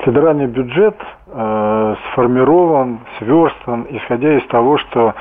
федеральный 0.05 0.47
бюджет 0.47 0.97
э, 1.27 1.95
сформирован, 2.11 3.01
сверстан, 3.19 3.87
исходя 3.89 4.37
из 4.37 4.47
того, 4.49 4.77
что 4.79 5.15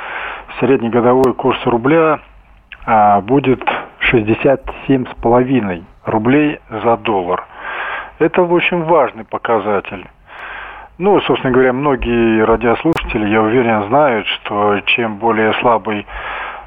среднегодовой 0.59 1.33
курс 1.33 1.57
рубля 1.65 2.19
а, 2.85 3.21
будет 3.21 3.63
67,5 4.11 5.83
рублей 6.05 6.59
за 6.69 6.97
доллар. 6.97 7.45
Это, 8.19 8.43
в 8.43 8.53
общем, 8.53 8.83
важный 8.83 9.23
показатель. 9.23 10.05
Ну, 10.97 11.19
собственно 11.21 11.53
говоря, 11.53 11.73
многие 11.73 12.43
радиослушатели, 12.43 13.27
я 13.29 13.41
уверен, 13.41 13.87
знают, 13.87 14.27
что 14.27 14.79
чем 14.85 15.17
более 15.17 15.53
слабый 15.53 16.05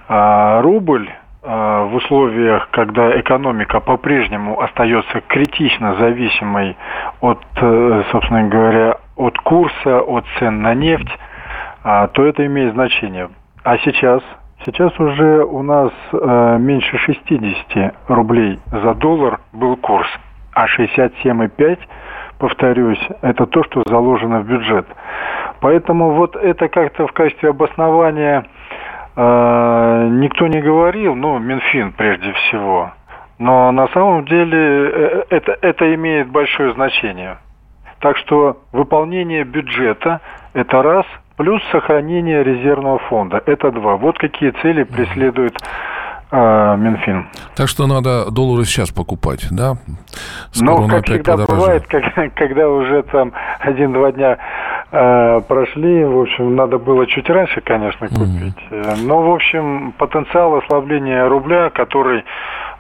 а, 0.09 0.63
рубль 0.63 1.09
в 1.47 1.95
условиях, 1.95 2.69
когда 2.71 3.19
экономика 3.21 3.81
по-прежнему 3.81 4.61
остается 4.61 5.21
критично 5.21 5.95
зависимой 5.95 6.77
от, 7.21 7.45
э, 7.57 8.03
собственно 8.11 8.49
говоря, 8.49 8.97
от 9.17 9.39
курса, 9.39 10.01
от 10.01 10.25
цен 10.39 10.63
на 10.63 10.75
нефть, 10.75 11.09
а, 11.85 12.09
то 12.09 12.25
это 12.25 12.45
имеет 12.47 12.73
значение. 12.75 13.29
А 13.63 13.79
сейчас? 13.79 14.23
Сейчас 14.65 14.99
уже 14.99 15.45
у 15.45 15.63
нас 15.63 15.93
э, 16.13 16.57
меньше 16.59 16.99
60 16.99 17.95
рублей 18.09 18.59
за 18.71 18.95
доллар 18.95 19.39
был 19.53 19.77
курс, 19.77 20.09
а 20.53 20.67
67,5 20.67 21.79
повторюсь, 22.39 23.01
это 23.23 23.47
то, 23.47 23.63
что 23.65 23.83
заложено 23.87 24.41
в 24.41 24.47
бюджет. 24.47 24.87
Поэтому 25.61 26.13
вот 26.13 26.37
это 26.37 26.69
как-то 26.69 27.07
в 27.07 27.13
качестве 27.13 27.51
обоснования 27.51 28.47
никто 29.17 30.47
не 30.47 30.61
говорил, 30.61 31.15
ну, 31.15 31.39
Минфин 31.39 31.93
прежде 31.93 32.33
всего. 32.33 32.93
Но 33.39 33.71
на 33.73 33.89
самом 33.89 34.25
деле 34.25 34.59
э, 34.59 35.25
это, 35.31 35.57
это 35.61 35.95
имеет 35.95 36.29
большое 36.31 36.73
значение. 36.75 37.39
Так 38.01 38.17
что 38.19 38.59
выполнение 38.73 39.45
бюджета– 39.45 40.21
это 40.55 40.83
раз, 40.83 41.05
плюс 41.37 41.63
сохранение 41.71 42.43
резервного 42.45 42.99
фонда– 42.99 43.43
это 43.47 43.71
два. 43.73 43.97
Вот 43.97 44.19
какие 44.19 44.51
цели 44.63 44.85
преследует 44.85 45.55
э, 46.31 46.77
Минфин. 46.79 47.27
Так 47.55 47.69
что 47.69 47.87
надо 47.87 48.31
доллары 48.31 48.65
сейчас 48.65 48.91
покупать, 48.91 49.47
да? 49.51 49.77
Скоро 50.53 50.81
Ну, 50.83 50.89
как 50.89 51.05
всегда 51.07 51.33
подорожает. 51.37 51.49
бывает, 51.49 51.87
когда, 51.89 52.29
когда 52.31 52.69
уже 52.69 53.03
там 53.05 53.33
один-два 53.61 54.13
дня 54.13 54.39
прошли, 54.91 56.05
в 56.05 56.21
общем, 56.21 56.55
надо 56.55 56.79
было 56.79 57.07
чуть 57.07 57.29
раньше, 57.29 57.61
конечно, 57.61 58.09
купить. 58.09 58.55
Э, 58.71 58.95
Но, 59.03 59.23
в 59.23 59.35
общем, 59.35 59.93
потенциал 59.99 60.55
ослабления 60.57 61.27
рубля, 61.29 61.71
который, 61.71 62.19
э, 62.19 62.25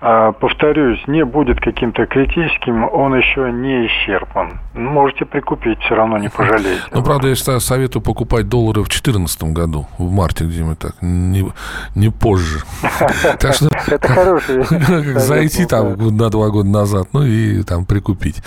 повторюсь, 0.00 1.00
не 1.06 1.24
будет 1.24 1.60
каким-то 1.60 2.06
критическим, 2.06 2.84
он 2.84 3.16
еще 3.16 3.50
не 3.50 3.86
исчерпан. 3.86 4.60
Можете 4.74 5.24
прикупить, 5.24 5.78
все 5.80 5.94
равно 5.94 6.18
не 6.18 6.28
пожалеете. 6.28 6.82
Ну, 6.92 7.02
правда, 7.02 7.28
я 7.28 7.36
советую 7.36 8.02
покупать 8.02 8.48
доллары 8.48 8.82
в 8.82 8.88
2014 8.88 9.42
году, 9.44 9.86
в 9.98 10.10
марте 10.10 10.44
где-нибудь 10.44 10.78
так, 10.78 10.94
не, 11.00 11.50
не 11.94 12.10
позже. 12.10 12.60
Так 13.38 13.54
что 13.54 13.68
Это 13.86 14.40
совет, 14.40 15.22
зайти 15.22 15.66
там 15.66 15.96
на 16.16 16.30
два 16.30 16.48
года 16.50 16.68
назад, 16.68 17.08
ну 17.12 17.22
и 17.22 17.62
там 17.62 17.84
прикупить. 17.84 18.42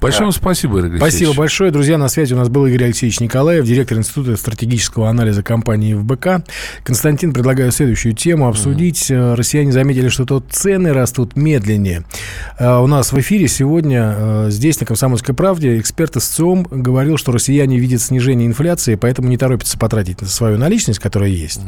Большое 0.00 0.24
вам 0.24 0.32
спасибо, 0.32 0.78
Игорь 0.78 0.98
Спасибо 0.98 1.34
большое. 1.34 1.70
Друзья, 1.70 1.98
на 1.98 2.08
связи 2.08 2.34
у 2.34 2.36
нас 2.36 2.48
был 2.48 2.66
Игорь 2.66 2.84
Алексеевич 2.84 3.20
Николаев, 3.20 3.64
директор 3.64 3.98
Института 3.98 4.36
стратегического 4.36 5.08
анализа 5.08 5.42
компании 5.42 5.94
ФБК. 5.94 6.46
Константин, 6.82 7.32
предлагаю 7.32 7.72
следующую 7.72 8.14
тему 8.14 8.48
обсудить. 8.48 9.10
Россияне 9.10 9.72
заметили, 9.72 10.08
что 10.08 10.24
тут 10.24 10.46
цены 10.50 10.93
растут 10.94 11.36
медленнее. 11.36 12.04
Э, 12.58 12.78
У 12.78 12.86
нас 12.86 13.12
в 13.12 13.18
эфире 13.20 13.48
сегодня 13.48 14.14
э, 14.16 14.46
здесь, 14.50 14.80
на 14.80 14.86
«Комсомольской 14.86 15.34
правде», 15.34 15.78
эксперт 15.78 16.16
из 16.16 16.24
ЦИОМ 16.26 16.64
говорил, 16.70 17.16
что 17.18 17.32
россияне 17.32 17.78
видят 17.78 18.00
снижение 18.00 18.46
инфляции, 18.46 18.94
поэтому 18.94 19.28
не 19.28 19.36
торопятся 19.36 19.78
потратить 19.78 20.20
на 20.20 20.28
свою 20.28 20.58
наличность, 20.58 20.98
которая 21.00 21.30
есть. 21.30 21.60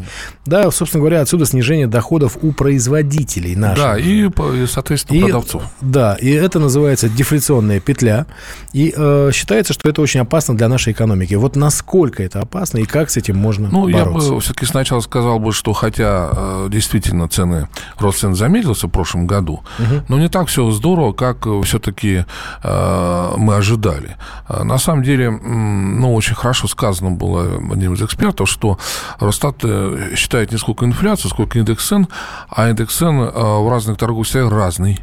Да, 0.45 0.71
собственно 0.71 1.01
говоря, 1.01 1.21
отсюда 1.21 1.47
снижение 1.47 1.87
доходов 1.87 2.39
у 2.43 2.53
производителей 2.53 3.57
наших. 3.57 3.85
Да, 3.85 3.99
и, 3.99 4.29
соответственно, 4.67 5.17
И- 5.19 5.23
продавцов. 5.23 5.63
Да, 5.81 6.15
и 6.21 6.31
это 6.31 6.59
называется 6.59 7.09
дефляционная 7.09 7.81
петля. 7.81 8.27
И 8.73 8.93
э, 8.97 9.31
считается, 9.33 9.73
что 9.73 9.89
это 9.89 10.01
очень 10.03 10.21
опасно 10.21 10.57
для 10.57 10.69
нашей 10.69 10.93
экономики. 10.93 11.35
Вот 11.35 11.57
насколько 11.57 12.23
это 12.23 12.41
опасно 12.41 12.79
и 12.79 12.85
как 12.85 13.11
с 13.11 13.17
этим 13.17 13.37
можно 13.37 13.69
Ну, 13.71 13.89
я 13.89 14.05
бороться? 14.05 14.33
бы 14.33 14.41
все-таки 14.41 14.67
сначала 14.67 15.01
сказал 15.01 15.39
бы, 15.39 15.53
что 15.53 15.73
хотя 15.73 16.31
э, 16.33 16.69
действительно 16.71 17.29
цены, 17.29 17.69
рост 17.99 18.19
цен 18.21 18.35
замедлился 18.35 18.87
в 18.87 18.91
прошлом 18.91 19.16
прошлом 19.17 19.27
году. 19.27 19.63
Угу. 19.79 20.05
Но 20.09 20.19
не 20.19 20.29
так 20.29 20.49
все 20.49 20.71
здорово, 20.71 21.13
как 21.13 21.47
все-таки 21.65 22.25
э, 22.63 23.33
мы 23.37 23.57
ожидали. 23.57 24.17
А, 24.49 24.65
на 24.65 24.79
самом 24.79 25.03
деле, 25.03 25.31
ну, 25.31 26.15
очень 26.15 26.35
хорошо 26.35 26.69
сказано 26.69 27.11
было 27.11 27.45
одним 27.73 27.95
из 27.95 28.03
экспертов, 28.03 28.49
что 28.49 28.79
Росстат 29.21 29.57
э, 29.63 30.15
считает 30.17 30.53
не 30.53 30.59
сколько 30.59 30.85
инфляцию, 30.85 31.31
сколько 31.31 31.59
индекс 31.59 31.89
цен, 31.89 32.09
а 32.49 32.69
индекс 32.69 32.97
цен 32.97 33.21
э, 33.21 33.31
в 33.31 33.71
разных 33.71 33.97
торговых 33.97 34.27
сетях 34.27 34.53
разный. 34.53 34.99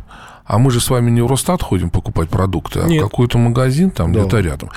А 0.46 0.58
мы 0.58 0.72
же 0.72 0.80
с 0.80 0.90
вами 0.90 1.10
не 1.10 1.22
в 1.22 1.28
Росстат 1.28 1.62
ходим 1.62 1.90
покупать 1.90 2.30
продукты, 2.30 2.82
а 2.82 2.88
Нет. 2.88 3.02
в 3.02 3.06
какой-то 3.06 3.38
магазин 3.38 3.92
там 3.92 4.12
да. 4.12 4.22
где-то 4.22 4.40
рядом. 4.40 4.70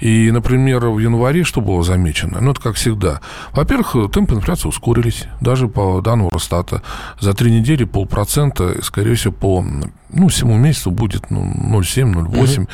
И, 0.00 0.30
например, 0.30 0.86
в 0.86 0.98
январе 0.98 1.44
что 1.44 1.60
было 1.60 1.82
замечено? 1.82 2.40
Ну, 2.40 2.52
это 2.52 2.60
как 2.60 2.76
всегда. 2.76 3.20
Во-первых, 3.52 4.12
темпы 4.12 4.34
инфляции 4.34 4.68
ускорились, 4.68 5.24
даже 5.40 5.68
по 5.68 6.00
данным 6.00 6.28
Росстата. 6.30 6.82
За 7.20 7.34
три 7.34 7.50
недели 7.50 7.84
полпроцента, 7.84 8.82
скорее 8.82 9.14
всего, 9.14 9.32
по 9.32 9.64
ну, 10.12 10.28
всему 10.28 10.56
месяцу 10.56 10.90
будет 10.90 11.30
ну, 11.30 11.42
0,7-0,8. 11.80 12.60
Угу. 12.60 12.68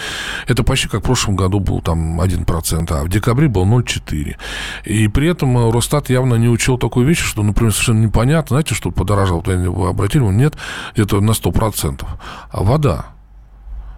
Это 0.48 0.62
почти 0.62 0.88
как 0.88 1.00
в 1.00 1.04
прошлом 1.04 1.36
году 1.36 1.60
был 1.60 1.80
там 1.80 2.20
1%, 2.20 2.86
а 2.90 3.04
в 3.04 3.08
декабре 3.08 3.48
был 3.48 3.64
0,4. 3.64 4.36
И 4.84 5.08
при 5.08 5.28
этом 5.28 5.56
э, 5.58 5.72
Росстат 5.72 6.10
явно 6.10 6.34
не 6.34 6.48
учел 6.48 6.78
такой 6.78 7.04
вещи, 7.04 7.24
что, 7.24 7.42
например, 7.42 7.72
совершенно 7.72 8.04
непонятно, 8.04 8.56
знаете, 8.56 8.74
что 8.74 8.90
подорожало, 8.90 9.40
вы 9.40 9.88
обратили, 9.88 10.22
нет, 10.24 10.54
где-то 10.94 11.20
на 11.20 11.32
100%. 11.32 12.04
А 12.50 12.62
вода, 12.62 13.15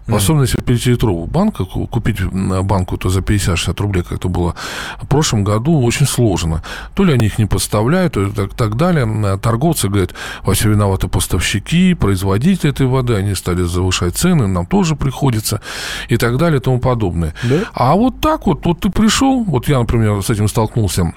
в 0.08 0.14
особенности 0.14 0.56
5-литровую 0.56 1.26
банку, 1.26 1.64
купить 1.86 2.20
банку 2.22 2.96
то 2.96 3.08
за 3.08 3.20
50-60 3.20 3.80
рублей, 3.80 4.02
как 4.02 4.18
это 4.18 4.28
было 4.28 4.54
в 5.00 5.06
прошлом 5.06 5.44
году, 5.44 5.80
очень 5.82 6.06
сложно. 6.06 6.62
То 6.94 7.04
ли 7.04 7.12
они 7.12 7.26
их 7.26 7.38
не 7.38 7.46
поставляют, 7.46 8.14
то 8.14 8.24
ли 8.24 8.32
так, 8.32 8.54
так 8.54 8.76
далее. 8.76 9.38
Торговцы 9.38 9.88
говорят, 9.88 10.14
во 10.42 10.54
все 10.54 10.70
виноваты 10.70 11.08
поставщики, 11.08 11.94
производители 11.94 12.70
этой 12.70 12.86
воды, 12.86 13.14
они 13.14 13.34
стали 13.34 13.62
завышать 13.62 14.16
цены, 14.16 14.46
нам 14.46 14.66
тоже 14.66 14.96
приходится, 14.96 15.60
и 16.08 16.16
так 16.16 16.38
далее, 16.38 16.58
и 16.58 16.62
тому 16.62 16.80
подобное. 16.80 17.34
Да? 17.44 17.60
А 17.72 17.94
вот 17.94 18.20
так 18.20 18.46
вот, 18.46 18.64
вот 18.64 18.80
ты 18.80 18.90
пришел, 18.90 19.44
вот 19.44 19.68
я, 19.68 19.78
например, 19.78 20.22
с 20.22 20.30
этим 20.30 20.48
столкнулся 20.48 21.12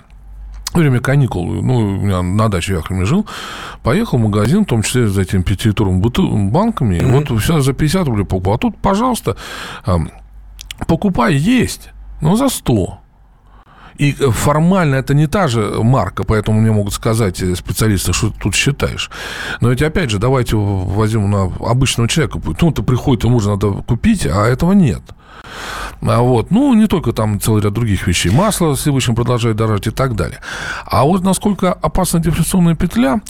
время 0.74 1.00
каникул, 1.00 1.46
ну, 1.46 1.76
у 1.76 1.98
меня 1.98 2.22
на 2.22 2.50
даче 2.50 2.74
Яхроме 2.74 3.06
жил, 3.06 3.26
поехал 3.84 4.18
в 4.18 4.22
магазин, 4.22 4.64
в 4.64 4.68
том 4.68 4.84
числе 4.84 5.08
за 5.08 5.22
этими 5.22 5.42
пятилитровыми 5.42 6.50
банками, 6.50 6.98
mm-hmm. 6.98 7.30
вот 7.30 7.42
все 7.42 7.62
за 7.62 7.74
50 7.74 8.08
рублей 8.08 8.26
покупал. 8.26 8.56
А 8.56 8.58
тут, 8.58 8.78
пожалуйста, 8.78 9.36
покупай, 10.88 11.36
есть, 11.36 11.90
но 12.22 12.36
за 12.36 12.50
100. 12.50 13.02
И 13.98 14.14
формально 14.14 14.96
это 14.96 15.14
не 15.14 15.28
та 15.28 15.48
же 15.48 15.84
марка, 15.84 16.24
поэтому 16.24 16.60
мне 16.60 16.72
могут 16.72 16.94
сказать 16.94 17.42
э, 17.44 17.56
специалисты, 17.56 18.14
что 18.14 18.30
ты 18.30 18.40
тут 18.40 18.56
считаешь. 18.56 19.12
Но 19.60 19.70
ведь, 19.70 19.84
опять 19.84 20.10
же, 20.10 20.18
давайте 20.18 20.56
возьмем 20.56 21.30
на 21.30 21.44
обычного 21.44 22.10
человека. 22.10 22.40
Ну,-то 22.60 22.82
приходит, 22.82 23.26
ему 23.26 23.40
же 23.40 23.50
надо 23.50 23.72
купить, 23.72 24.26
а 24.26 24.48
этого 24.48 24.72
нет. 24.72 25.04
А 26.02 26.22
вот. 26.22 26.50
Ну, 26.52 26.74
не 26.74 26.88
только 26.88 27.14
там 27.14 27.40
целый 27.40 27.62
ряд 27.62 27.74
других 27.74 28.08
вещей. 28.08 28.32
Масло 28.32 28.76
Всевышний 28.76 29.14
продолжает 29.14 29.56
дорожать 29.56 29.88
и 29.88 29.92
так 29.92 30.16
далее. 30.16 30.40
А 30.86 31.04
вот 31.04 31.24
насколько 31.24 31.72
опасна 31.74 32.20
дефляционная 32.20 32.76
петля, 32.76 33.22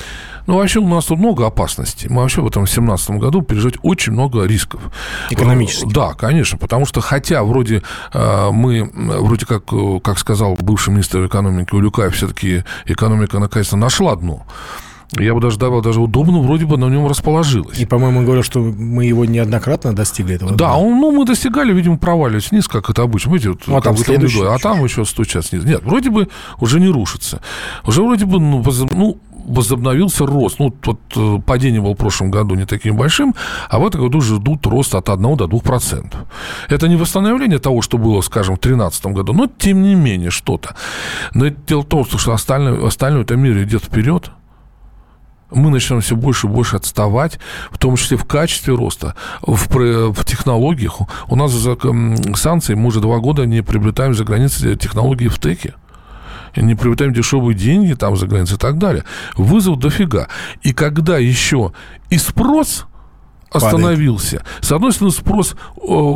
ну, 0.48 0.58
вообще 0.58 0.80
у 0.80 0.88
нас 0.88 1.06
тут 1.06 1.20
много 1.20 1.46
опасностей. 1.46 2.10
Мы 2.10 2.22
вообще 2.22 2.42
в 2.42 2.48
этом 2.48 2.64
2017 2.64 3.12
году 3.12 3.42
пережить 3.42 3.76
очень 3.84 4.14
много 4.14 4.46
рисков. 4.46 4.82
Экономических? 5.30 5.92
Да, 5.92 6.14
конечно, 6.14 6.58
потому 6.58 6.86
что 6.86 7.02
хотя 7.02 7.44
вроде 7.44 7.84
э, 8.14 8.50
мы, 8.52 8.90
вроде 8.94 9.46
как, 9.46 9.66
как 10.04 10.18
сказал 10.18 10.56
бывший 10.56 10.92
министр 10.92 11.26
экономики 11.26 11.74
Улюкаев, 11.74 12.16
все-таки 12.16 12.64
экономика 12.86 13.40
наконец-то 13.40 13.76
нашла 13.76 14.16
дно. 14.16 14.46
Я 15.18 15.34
бы 15.34 15.42
даже 15.42 15.58
добавил, 15.58 15.82
даже 15.82 16.00
удобно 16.00 16.40
вроде 16.40 16.66
бы 16.66 16.78
на 16.78 16.86
нем 16.86 17.06
расположилось. 17.06 17.78
И, 17.80 17.86
по-моему, 17.86 18.20
он 18.20 18.26
говорил, 18.26 18.44
что 18.44 18.60
мы 18.60 19.06
его 19.06 19.26
неоднократно 19.26 19.94
достигли 19.94 20.36
этого. 20.36 20.54
Да, 20.54 20.76
он, 20.76 21.00
ну, 21.00 21.12
мы 21.12 21.26
достигали, 21.26 21.74
видимо, 21.74 21.98
проваливались 21.98 22.52
вниз, 22.52 22.68
как 22.68 22.90
это 22.90 23.02
обычно. 23.02 23.32
Видите, 23.32 23.50
вот, 23.50 23.62
ну, 23.68 23.76
а 23.76 23.82
там, 23.82 23.98
следующий, 23.98 24.42
а 24.44 24.58
там 24.58 24.84
еще 24.84 25.04
стучат 25.04 25.46
снизу. 25.46 25.68
Нет, 25.68 25.84
вроде 25.84 26.10
бы 26.10 26.30
уже 26.60 26.80
не 26.80 26.88
рушится. 26.88 27.42
Уже 27.86 28.02
вроде 28.02 28.26
бы, 28.26 28.40
ну, 28.40 28.64
ну 28.92 29.18
возобновился 29.46 30.26
рост. 30.26 30.60
Ну, 30.60 30.74
вот 30.84 31.00
э, 31.16 31.40
падение 31.46 31.82
было 31.82 31.94
в 31.94 31.98
прошлом 31.98 32.32
году 32.32 32.56
не 32.56 32.66
таким 32.66 32.96
большим, 32.96 33.36
а 33.70 33.80
в 33.80 33.88
этом 33.88 34.02
году 34.02 34.20
уже 34.20 34.36
ждут 34.36 34.66
рост 34.66 34.96
от 34.96 35.10
1 35.10 35.38
до 35.38 35.46
2%. 35.46 36.16
Это 36.70 36.88
не 36.88 36.96
восстановление 36.96 37.60
того, 37.60 37.82
что 37.82 37.98
было, 37.98 38.22
скажем, 38.22 38.56
в 38.56 38.60
2013 38.60 39.06
году, 39.08 39.34
но 39.34 39.48
тем 39.48 39.82
не 39.82 39.96
менее 39.96 40.30
что-то. 40.30 40.76
Но 41.34 41.48
дело 41.48 41.82
в 41.82 41.88
том, 41.88 42.06
что 42.06 42.34
остальное, 42.34 42.86
остальное 42.86 43.24
это 43.24 43.36
мир 43.36 43.62
идет 43.64 43.84
вперед, 43.84 44.32
мы 45.52 45.70
начнем 45.70 46.02
все 46.02 46.16
больше 46.16 46.48
и 46.48 46.50
больше 46.50 46.78
отставать, 46.78 47.40
в 47.72 47.78
том 47.78 47.96
числе 47.96 48.18
в 48.18 48.26
качестве 48.26 48.74
роста, 48.76 49.16
в, 49.42 49.68
в 50.14 50.26
технологиях. 50.26 51.02
У 51.28 51.36
нас 51.36 51.52
за 51.52 51.78
санкции 52.36 52.74
мы 52.74 52.88
уже 52.88 53.00
два 53.00 53.20
года 53.20 53.46
не 53.46 53.62
приобретаем 53.62 54.14
за 54.14 54.24
границей 54.24 54.76
технологии 54.76 55.28
в 55.28 55.40
теке 55.40 55.76
не 56.58 56.76
приобретаем 56.76 57.14
дешевые 57.14 57.56
деньги 57.56 57.94
там 57.94 58.18
за 58.18 58.28
границей 58.28 58.58
и 58.58 58.60
так 58.60 58.78
далее. 58.78 59.06
Вызов 59.38 59.80
дофига. 59.80 60.28
И 60.64 60.74
когда 60.74 61.18
еще 61.18 61.72
и 62.10 62.18
спрос 62.18 62.88
остановился. 63.52 64.38
Падает. 64.38 64.66
С 64.66 64.72
одной 64.72 64.92
стороны, 64.94 65.12
спрос 65.14 65.56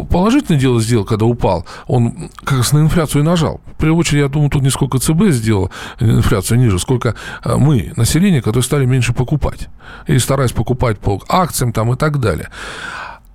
положительное 0.10 0.60
дело 0.60 0.82
сделал, 0.82 1.06
когда 1.06 1.26
упал. 1.26 1.66
Он 1.88 2.30
как 2.44 2.60
раз 2.60 2.74
на 2.74 2.80
инфляцию 2.80 3.24
нажал. 3.24 3.62
В 3.78 3.82
первую 3.82 4.00
очередь, 4.00 4.22
я 4.22 4.28
думаю, 4.28 4.50
тут 4.50 4.64
не 4.64 4.70
сколько 4.70 5.00
ЦБ 5.00 5.30
сделал 5.30 5.70
инфляцию 6.00 6.60
ниже, 6.60 6.80
сколько 6.80 7.16
э, 7.44 7.56
мы, 7.58 7.92
население, 7.98 8.42
которые 8.42 8.64
стали 8.64 8.86
меньше 8.86 9.14
покупать. 9.14 9.68
И 10.08 10.18
стараясь 10.18 10.54
покупать 10.54 10.98
по 11.00 11.22
акциям 11.28 11.74
там 11.74 11.94
и 11.94 11.98
так 11.98 12.20
далее. 12.20 12.50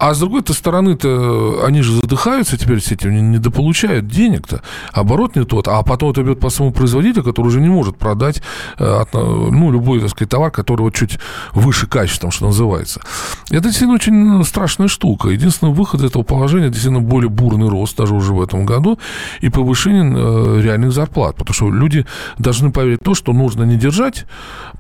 А 0.00 0.14
с 0.14 0.18
другой 0.18 0.42
стороны-то, 0.48 1.62
они 1.66 1.82
же 1.82 1.92
задыхаются 1.92 2.56
теперь 2.56 2.80
с 2.80 2.90
этим, 2.90 3.32
недополучают 3.32 4.08
денег-то. 4.08 4.62
Оборот 4.94 5.36
не 5.36 5.44
тот. 5.44 5.68
А 5.68 5.82
потом 5.82 6.12
это 6.12 6.22
бьет 6.22 6.40
по 6.40 6.48
своему 6.48 6.72
производителю, 6.72 7.22
который 7.22 7.48
уже 7.48 7.60
не 7.60 7.68
может 7.68 7.98
продать 7.98 8.40
э, 8.78 9.02
ну, 9.12 9.70
любой, 9.70 10.00
так 10.00 10.08
сказать, 10.08 10.30
товар, 10.30 10.50
который 10.50 10.80
вот 10.80 10.94
чуть 10.94 11.18
выше 11.52 11.86
качеством, 11.86 12.30
что 12.30 12.46
называется. 12.46 13.02
Это 13.50 13.64
действительно 13.64 13.96
очень 13.96 14.42
страшная 14.44 14.88
штука. 14.88 15.28
Единственный 15.28 15.74
выход 15.74 16.00
из 16.00 16.06
этого 16.06 16.22
положения 16.22 16.68
действительно 16.68 17.02
более 17.02 17.28
бурный 17.28 17.68
рост, 17.68 17.94
даже 17.98 18.14
уже 18.14 18.32
в 18.32 18.40
этом 18.40 18.64
году, 18.64 18.98
и 19.42 19.50
повышение 19.50 20.14
э, 20.16 20.62
реальных 20.62 20.92
зарплат. 20.92 21.36
Потому 21.36 21.54
что 21.54 21.70
люди 21.70 22.06
должны 22.38 22.72
поверить 22.72 23.02
в 23.02 23.04
то, 23.04 23.14
что 23.14 23.34
нужно 23.34 23.64
не 23.64 23.76
держать 23.76 24.24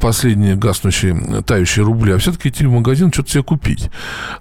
последние 0.00 0.56
гаснущие, 0.56 1.42
тающие 1.42 1.84
рубли, 1.84 2.12
а 2.12 2.18
все-таки 2.18 2.48
идти 2.48 2.64
в 2.64 2.72
магазин, 2.72 3.12
что-то 3.12 3.30
себе 3.30 3.42
купить. 3.42 3.90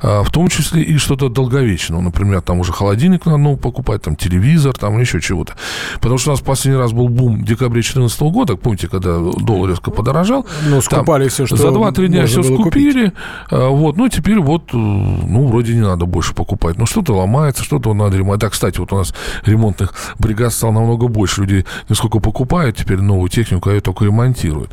А, 0.02 0.24
в 0.24 0.32
том 0.32 0.48
числе 0.48 0.69
числе 0.70 0.84
и 0.84 0.98
что-то 0.98 1.30
долговечное. 1.30 2.02
Например, 2.02 2.42
там 2.42 2.60
уже 2.60 2.72
холодильник 2.72 3.26
надо 3.26 3.38
новый 3.38 3.58
покупать, 3.58 4.02
там 4.02 4.16
телевизор, 4.16 4.74
там 4.78 5.00
еще 5.00 5.20
чего-то. 5.22 5.54
Потому 5.96 6.18
что 6.18 6.32
у 6.32 6.34
нас 6.34 6.42
последний 6.42 6.80
раз 6.80 6.92
был 6.92 7.10
бум 7.10 7.40
в 7.40 7.44
декабре 7.44 7.82
2014 7.82 8.22
года, 8.22 8.56
помните, 8.56 8.88
когда 8.88 9.20
доллар 9.20 9.70
резко 9.70 9.92
подорожал. 9.92 10.46
Ну, 10.68 10.82
скупали 10.82 11.24
там, 11.24 11.30
все, 11.30 11.46
что 11.46 11.56
За 11.56 11.68
2-3 11.68 12.08
дня 12.08 12.26
все 12.26 12.44
скупили. 12.44 13.06
Купить. 13.06 13.20
А, 13.52 13.70
вот, 13.70 13.98
ну, 13.98 14.10
теперь 14.10 14.40
вот, 14.40 14.74
э, 14.74 14.78
ну, 14.78 15.48
вроде 15.48 15.74
не 15.74 15.82
надо 15.82 16.06
больше 16.06 16.34
покупать. 16.34 16.78
Но 16.78 16.86
что-то 16.86 17.16
ломается, 17.16 17.64
что-то 17.64 17.94
надо 17.94 18.18
ремонтировать. 18.18 18.40
Да, 18.40 18.50
кстати, 18.50 18.80
вот 18.80 18.94
у 18.94 18.98
нас 18.98 19.14
ремонтных 19.46 19.94
бригад 20.18 20.54
стало 20.54 20.72
намного 20.72 21.08
больше. 21.08 21.42
Люди 21.42 21.66
не 21.90 21.96
сколько 21.96 22.20
покупают 22.20 22.78
теперь 22.78 23.02
новую 23.02 23.30
технику, 23.30 23.70
а 23.70 23.74
ее 23.74 23.82
только 23.82 24.06
ремонтируют. 24.06 24.72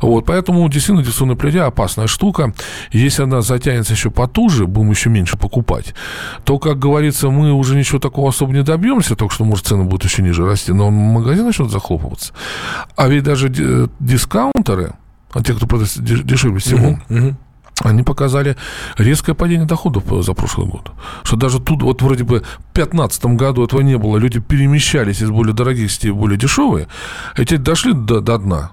Вот, 0.00 0.24
поэтому 0.26 0.68
действительно 0.68 1.02
дистанционная 1.02 1.36
плетя 1.36 1.66
опасная 1.66 2.06
штука. 2.06 2.52
Если 2.90 3.22
она 3.22 3.42
затянется 3.42 3.92
еще 3.92 4.10
потуже, 4.10 4.66
будем 4.66 4.90
еще 4.90 5.10
меньше 5.10 5.33
меньше 5.34 5.36
покупать, 5.36 5.94
то, 6.44 6.58
как 6.58 6.78
говорится, 6.78 7.30
мы 7.30 7.52
уже 7.52 7.76
ничего 7.76 7.98
такого 7.98 8.28
особо 8.28 8.52
не 8.52 8.62
добьемся, 8.62 9.16
только 9.16 9.34
что, 9.34 9.44
может, 9.44 9.66
цены 9.66 9.84
будут 9.84 10.04
еще 10.04 10.22
ниже 10.22 10.46
расти, 10.46 10.72
но 10.72 10.90
магазин 10.90 11.44
начнет 11.44 11.70
захлопываться. 11.70 12.32
А 12.96 13.08
ведь 13.08 13.24
даже 13.24 13.48
дискаунтеры, 14.00 14.94
а 15.32 15.42
те, 15.42 15.54
кто 15.54 15.66
продает 15.66 15.92
дешевле 16.26 16.58
всего, 16.58 16.86
uh-huh, 16.86 17.08
uh-huh. 17.08 17.34
Они 17.82 18.04
показали 18.04 18.56
резкое 18.98 19.34
падение 19.34 19.66
доходов 19.66 20.04
за 20.24 20.32
прошлый 20.32 20.68
год. 20.68 20.92
Что 21.24 21.36
даже 21.36 21.58
тут, 21.58 21.82
вот 21.82 22.02
вроде 22.02 22.22
бы 22.22 22.38
в 22.38 22.74
2015 22.74 23.24
году 23.36 23.64
этого 23.64 23.80
не 23.80 23.98
было, 23.98 24.16
люди 24.16 24.38
перемещались 24.38 25.20
из 25.20 25.30
более 25.30 25.54
дорогих 25.54 25.90
сетей 25.90 26.12
в 26.12 26.16
более 26.16 26.38
дешевые, 26.38 26.86
эти 27.36 27.56
дошли 27.56 27.92
до, 27.92 28.20
до 28.20 28.38
дна 28.38 28.70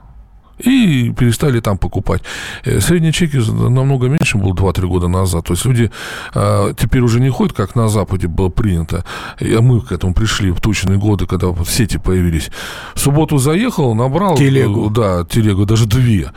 и 0.63 1.11
перестали 1.11 1.59
там 1.59 1.77
покупать. 1.77 2.21
Э, 2.65 2.79
средний 2.79 3.11
чеки 3.11 3.37
намного 3.37 4.07
меньше 4.07 4.37
был 4.37 4.53
2-3 4.53 4.87
года 4.87 5.07
назад. 5.07 5.45
То 5.45 5.53
есть 5.53 5.65
люди 5.65 5.91
а, 6.33 6.73
теперь 6.73 7.01
уже 7.01 7.19
не 7.19 7.29
ходят, 7.29 7.55
как 7.55 7.75
на 7.75 7.89
Западе 7.89 8.27
было 8.27 8.49
принято. 8.49 9.03
И 9.39 9.55
мы 9.57 9.81
к 9.81 9.91
этому 9.91 10.13
пришли 10.13 10.51
в 10.51 10.59
тучные 10.59 10.97
годы, 10.97 11.25
когда 11.25 11.47
вот 11.47 11.67
сети 11.67 11.97
появились. 11.97 12.49
В 12.95 12.99
субботу 12.99 13.37
заехал, 13.37 13.95
набрал... 13.95 14.37
Телегу. 14.37 14.89
Да, 14.89 15.25
телегу, 15.25 15.65
даже 15.65 15.85
две. 15.85 16.31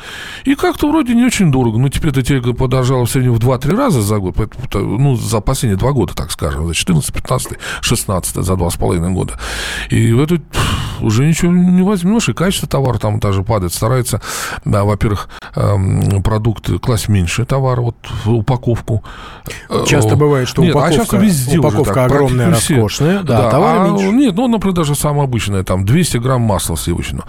И 0.44 0.54
как-то 0.54 0.90
вроде 0.90 1.14
не 1.14 1.24
очень 1.24 1.50
дорого. 1.50 1.78
Но 1.78 1.88
теперь 1.88 2.10
эта 2.10 2.22
телега 2.22 2.52
подорожала 2.52 3.04
в 3.04 3.10
среднем 3.10 3.34
в 3.34 3.38
2-3 3.38 3.76
раза 3.76 4.02
за 4.02 4.18
год. 4.18 4.36
Ну, 4.74 5.16
за 5.16 5.40
последние 5.40 5.78
два 5.78 5.92
года, 5.92 6.14
так 6.14 6.30
скажем. 6.30 6.66
За 6.66 6.74
14, 6.74 7.12
15, 7.12 7.58
16, 7.80 8.44
за 8.44 8.52
2,5 8.54 9.12
года. 9.12 9.38
И 9.90 10.12
в 10.12 10.20
эту 10.20 10.40
уже 11.00 11.26
ничего 11.26 11.52
не 11.52 11.82
возьмешь. 11.82 12.28
И 12.28 12.32
качество 12.32 12.68
товара 12.68 12.98
там 12.98 13.20
даже 13.20 13.42
падает. 13.42 13.72
Старается 13.72 14.13
стараются, 14.14 14.60
да, 14.64 14.84
во-первых, 14.84 15.28
эм, 15.56 16.22
продукты 16.22 16.78
класть 16.78 17.08
меньше 17.08 17.44
товара, 17.44 17.80
вот 17.80 17.96
упаковку. 18.26 19.02
Часто 19.86 20.16
бывает, 20.16 20.48
что 20.48 20.62
нет, 20.62 20.74
упаковка, 20.74 21.02
а 21.02 21.04
сейчас 21.04 21.22
везде 21.22 21.58
упаковка 21.58 21.80
уже 21.82 21.94
так, 21.94 22.10
огромная, 22.10 22.50
роскошная, 22.50 23.22
да, 23.22 23.42
да, 23.42 23.50
товара 23.50 23.84
а, 23.84 23.88
меньше. 23.88 24.06
Нет, 24.06 24.34
ну, 24.34 24.48
например, 24.48 24.76
даже 24.76 24.94
самое 24.94 25.24
обычное, 25.24 25.62
там, 25.62 25.84
200 25.84 26.18
грамм 26.18 26.42
масла 26.42 26.76
сливочного. 26.76 27.24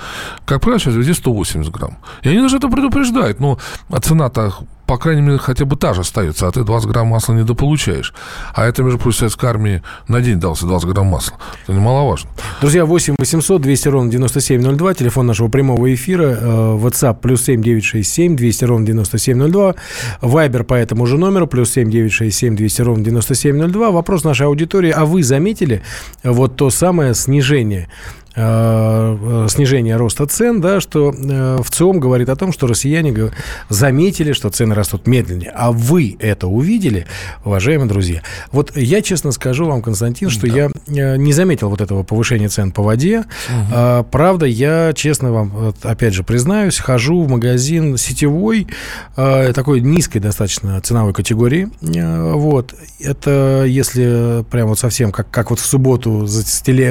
Как 0.45 0.61
правило, 0.61 0.79
сейчас 0.79 0.95
везде 0.95 1.13
180 1.13 1.71
грамм. 1.71 1.97
И 2.23 2.29
они 2.29 2.39
даже 2.39 2.57
это 2.57 2.69
предупреждают, 2.69 3.39
но 3.39 3.57
цена-то 4.01 4.53
по 4.85 4.97
крайней 4.97 5.21
мере, 5.21 5.37
хотя 5.37 5.65
бы 5.65 5.75
та 5.75 5.93
же 5.93 6.01
остается, 6.01 6.47
а 6.47 6.51
ты 6.51 6.63
20 6.63 6.89
грамм 6.89 7.07
масла 7.07 7.33
недополучаешь. 7.33 8.13
А 8.53 8.65
это, 8.65 8.83
между 8.83 8.99
прочим, 8.99 9.19
советской 9.19 9.49
армии 9.49 9.81
на 10.07 10.21
день 10.21 10.39
дался 10.39 10.65
20 10.65 10.89
грамм 10.89 11.07
масла. 11.07 11.37
Это 11.63 11.73
немаловажно. 11.73 12.29
Друзья, 12.61 12.85
8 12.85 13.15
800 13.17 13.61
200 13.61 13.87
ровно 13.87 14.11
9702, 14.11 14.93
телефон 14.93 15.27
нашего 15.27 15.47
прямого 15.47 15.93
эфира, 15.93 16.37
э, 16.39 16.77
WhatsApp 16.77 17.19
плюс 17.21 17.43
7 17.43 17.61
967 17.61 18.35
200 18.35 18.65
ровно 18.65 18.85
9702, 18.85 19.75
Вайбер 20.21 20.63
по 20.63 20.73
этому 20.73 21.05
же 21.05 21.17
номеру, 21.17 21.47
плюс 21.47 21.71
7 21.71 21.89
967 21.89 22.55
200 22.55 22.81
ровно 22.81 23.03
9702. 23.03 23.91
Вопрос 23.91 24.23
нашей 24.23 24.47
аудитории, 24.47 24.91
а 24.91 25.05
вы 25.05 25.23
заметили 25.23 25.81
вот 26.23 26.55
то 26.55 26.69
самое 26.69 27.13
снижение 27.13 27.89
Э, 28.37 29.47
снижение 29.49 29.95
роста 29.95 30.25
цен, 30.25 30.59
да, 30.59 30.81
что 30.81 31.13
э, 31.13 31.57
в 31.63 31.71
ЦИОМ 31.71 31.99
говорит 32.01 32.27
о 32.27 32.35
том, 32.35 32.51
что 32.51 32.67
россияне 32.67 33.31
заметили, 33.69 34.33
что 34.33 34.49
цены 34.49 34.75
растут 34.75 35.07
медленнее. 35.07 35.51
А 35.55 35.71
вы 35.71 36.17
это 36.19 36.47
увидели, 36.47 37.05
уважаемые 37.45 37.87
друзья? 37.87 38.21
Вот 38.51 38.75
я 38.75 39.01
честно 39.01 39.31
скажу 39.31 39.65
вам, 39.65 39.81
Константин, 39.81 40.29
что 40.29 40.47
да. 40.47 40.53
я 40.53 40.69
э, 40.87 41.15
не 41.17 41.31
заметил 41.31 41.69
вот 41.69 41.79
этого 41.79 42.03
повышения 42.03 42.49
цен 42.49 42.71
по 42.71 42.83
воде. 42.83 43.19
Угу. 43.19 44.07
Правда, 44.11 44.45
я 44.45 44.91
честно 44.93 45.31
вам, 45.31 45.73
опять 45.83 46.13
же, 46.13 46.23
признаюсь, 46.23 46.77
хожу 46.77 47.23
в 47.23 47.29
магазин 47.29 47.97
сетевой, 47.97 48.67
такой 49.15 49.79
низкой 49.81 50.19
достаточно 50.19 50.79
ценовой 50.81 51.13
категории. 51.13 51.69
Вот. 51.81 52.73
Это 52.99 53.63
если 53.67 54.43
прям 54.49 54.69
вот 54.69 54.79
совсем 54.79 55.11
как, 55.11 55.29
как 55.29 55.49
вот 55.51 55.59
в 55.59 55.65
субботу 55.65 56.25
за, 56.25 56.43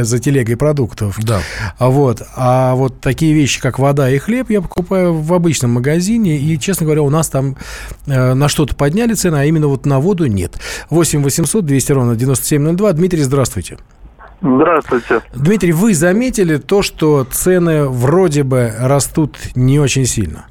за 0.04 0.18
телегой 0.18 0.56
продуктов. 0.56 1.18
Да 1.22 1.33
да. 1.34 1.74
А 1.78 1.90
вот, 1.90 2.22
а 2.36 2.74
вот 2.74 3.00
такие 3.00 3.34
вещи, 3.34 3.60
как 3.60 3.78
вода 3.78 4.08
и 4.10 4.18
хлеб, 4.18 4.50
я 4.50 4.60
покупаю 4.60 5.14
в 5.14 5.32
обычном 5.32 5.72
магазине, 5.72 6.36
и, 6.36 6.58
честно 6.58 6.84
говоря, 6.86 7.02
у 7.02 7.10
нас 7.10 7.28
там 7.28 7.56
э, 8.06 8.34
на 8.34 8.48
что-то 8.48 8.76
подняли 8.76 9.14
цены, 9.14 9.36
а 9.36 9.44
именно 9.44 9.68
вот 9.68 9.86
на 9.86 10.00
воду 10.00 10.26
нет. 10.26 10.58
8 10.90 11.22
800 11.22 11.64
200 11.64 11.92
ровно 11.92 12.16
9702. 12.16 12.92
Дмитрий, 12.92 13.22
здравствуйте. 13.22 13.78
Здравствуйте. 14.40 15.22
Дмитрий, 15.34 15.72
вы 15.72 15.94
заметили 15.94 16.56
то, 16.56 16.82
что 16.82 17.24
цены 17.24 17.88
вроде 17.88 18.42
бы 18.42 18.72
растут 18.78 19.38
не 19.54 19.80
очень 19.80 20.04
сильно? 20.04 20.46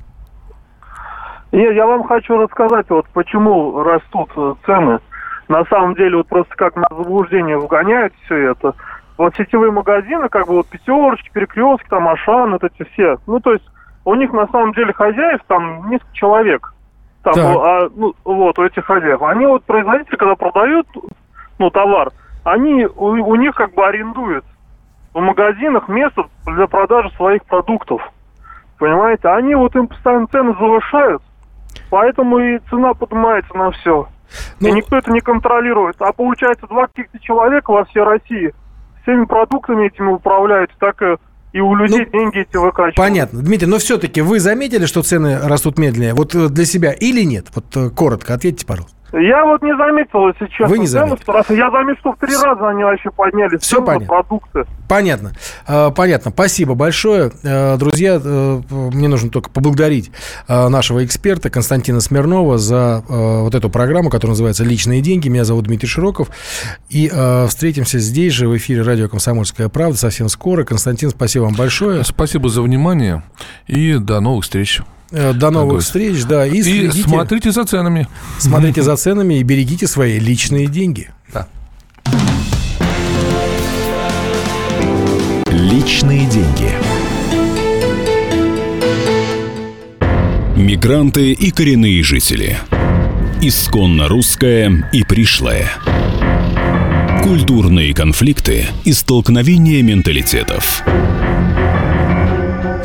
Нет, 1.52 1.76
я 1.76 1.86
вам 1.86 2.04
хочу 2.04 2.36
рассказать, 2.36 2.88
вот 2.90 3.06
почему 3.14 3.84
растут 3.84 4.32
цены. 4.66 5.00
На 5.48 5.64
самом 5.66 5.94
деле, 5.94 6.18
вот 6.18 6.28
просто 6.28 6.56
как 6.56 6.76
на 6.76 6.88
заблуждение 6.90 7.58
вгоняют 7.58 8.14
все 8.26 8.52
это– 8.52 8.74
вот 9.18 9.36
сетевые 9.36 9.72
магазины, 9.72 10.28
как 10.30 10.48
бы 10.48 10.56
вот 10.56 10.68
пятерочки, 10.68 11.30
перекрестки, 11.32 11.88
там 11.90 12.08
Ашан, 12.08 12.52
вот 12.52 12.64
эти 12.64 12.84
все. 12.92 13.18
Ну, 13.28 13.40
то 13.40 13.54
есть 13.54 13.66
у 14.06 14.16
них 14.16 14.34
на 14.34 14.48
самом 14.48 14.74
деле 14.74 14.94
хозяев 14.94 15.42
там 15.48 15.90
несколько 15.90 16.14
человек. 16.14 16.74
Там, 17.22 17.34
а, 17.38 17.90
ну, 17.96 18.14
вот, 18.26 18.60
у 18.60 18.64
этих 18.64 18.86
хозяев. 18.86 19.22
Они 19.22 19.46
вот 19.46 19.64
производители, 19.64 20.18
когда 20.18 20.36
продают, 20.36 20.88
ну, 21.58 21.70
товар, 21.70 22.12
они 22.44 22.86
у, 22.86 23.06
у 23.06 23.36
них 23.36 23.56
как 23.56 23.74
бы 23.74 23.86
арендуют 23.86 24.44
в 25.14 25.22
магазинах 25.22 25.88
место 25.88 26.24
для 26.46 26.68
продажи 26.68 27.10
своих 27.12 27.46
продуктов. 27.46 28.02
Понимаете? 28.78 29.30
Они 29.30 29.56
вот 29.56 29.74
им 29.76 29.88
постоянно 29.88 30.28
цены 30.28 30.54
завышают, 30.60 31.22
поэтому 31.90 32.40
и 32.40 32.60
цена 32.70 32.94
поднимается 32.94 33.56
на 33.56 33.72
все. 33.72 34.08
Ну, 34.60 34.68
и 34.68 34.72
никто 34.72 34.98
это 34.98 35.12
не 35.12 35.22
контролирует. 35.22 36.02
А 36.02 36.12
получается, 36.12 36.68
два 36.68 36.88
каких-то 36.88 37.20
человека 37.20 37.72
во 37.72 37.86
всей 37.86 38.02
России– 38.02 38.54
всеми 39.04 39.26
продуктами 39.26 39.88
этими 39.88 40.12
управляют, 40.12 40.72
так 40.80 41.02
и 41.02 41.16
и 41.54 41.60
у 41.60 41.76
людей 41.76 42.08
ну, 42.12 42.20
деньги 42.20 42.40
эти 42.40 42.58
выкачивают. 42.58 42.96
Понятно. 42.96 43.44
Дмитрий, 43.44 43.68
но 43.68 43.78
все-таки 43.78 44.22
вы 44.22 44.40
заметили, 44.40 44.88
что 44.88 45.04
цены 45.04 45.38
растут 45.38 45.78
медленнее? 45.78 46.16
Вот 46.16 46.34
э, 46.34 46.50
для 46.50 46.66
себя 46.66 46.92
или 46.94 47.22
нет? 47.22 47.46
Вот 47.54 47.66
э, 47.76 47.90
коротко 47.92 48.34
ответьте, 48.34 48.66
пожалуйста. 48.66 48.98
Я 49.14 49.46
вот 49.46 49.62
не 49.62 49.78
заметил, 49.78 50.28
если 50.28 50.48
честно. 50.48 50.68
Вы 50.68 50.80
не 50.80 50.88
заметили? 50.88 51.56
Я 51.56 51.70
заметил, 51.70 52.00
что 52.00 52.12
в 52.14 52.18
три 52.18 52.36
раза 52.36 52.68
они 52.70 52.84
вообще 52.84 53.12
подняли 53.12 53.58
Все 53.58 53.84
понятно. 53.84 54.08
продукты. 54.08 54.66
Понятно. 54.90 55.34
А, 55.68 55.92
понятно. 55.92 56.32
Спасибо 56.32 56.74
большое. 56.74 57.32
А, 57.46 57.78
друзья, 57.78 58.20
э, 58.24 58.62
мне 58.70 59.08
нужно 59.08 59.30
только 59.30 59.52
поблагодарить 59.52 60.12
нашего 60.48 61.06
эксперта 61.06 61.50
Константина 61.50 62.00
Смирнова 62.02 62.58
за 62.58 63.04
вот 63.08 63.54
эту 63.54 63.70
программу, 63.70 64.10
которая 64.10 64.32
называется 64.32 64.64
«Личные 64.64 65.02
деньги». 65.02 65.30
Меня 65.30 65.46
зовут 65.46 65.66
Дмитрий 65.66 65.88
Широков. 65.88 66.30
И 66.90 67.12
встретимся 67.48 68.00
здесь 68.00 68.34
же 68.34 68.48
в 68.48 68.58
эфире 68.58 68.82
радио 68.82 69.08
«Комсомольская 69.10 69.70
правда» 69.70 69.98
совсем 69.98 70.28
скоро. 70.28 70.64
Константин, 70.64 71.12
спасибо 71.12 71.44
вам 71.44 71.54
большое. 71.54 72.04
Спасибо 72.04 72.50
за 72.50 72.62
внимание 72.62 73.24
и 73.68 73.98
до 74.00 74.20
новых 74.20 74.44
встреч. 74.44 74.82
Э, 75.16 75.32
до 75.32 75.52
новых 75.52 75.84
встреч, 75.84 76.24
да. 76.24 76.46
И, 76.48 76.60
и 76.60 76.90
смотрите 76.90 77.52
за 77.52 77.66
ценами. 77.66 78.08
Смотрите 78.40 78.82
за 78.82 78.96
ценами 78.96 79.36
и 79.36 79.44
берегите 79.44 79.86
свои 79.86 80.18
личные 80.18 80.66
деньги. 80.66 81.12
Да. 81.32 81.48
Личные 85.52 86.26
деньги. 86.26 86.72
Мигранты 90.56 91.34
и 91.34 91.52
коренные 91.52 92.02
жители. 92.04 92.58
Исконно 93.40 94.08
русская 94.08 94.90
и 94.92 95.04
пришлая. 95.04 95.70
Культурные 97.22 97.94
конфликты 97.94 98.66
и 98.84 98.94
столкновения 98.94 99.84
менталитетов. 99.84 100.84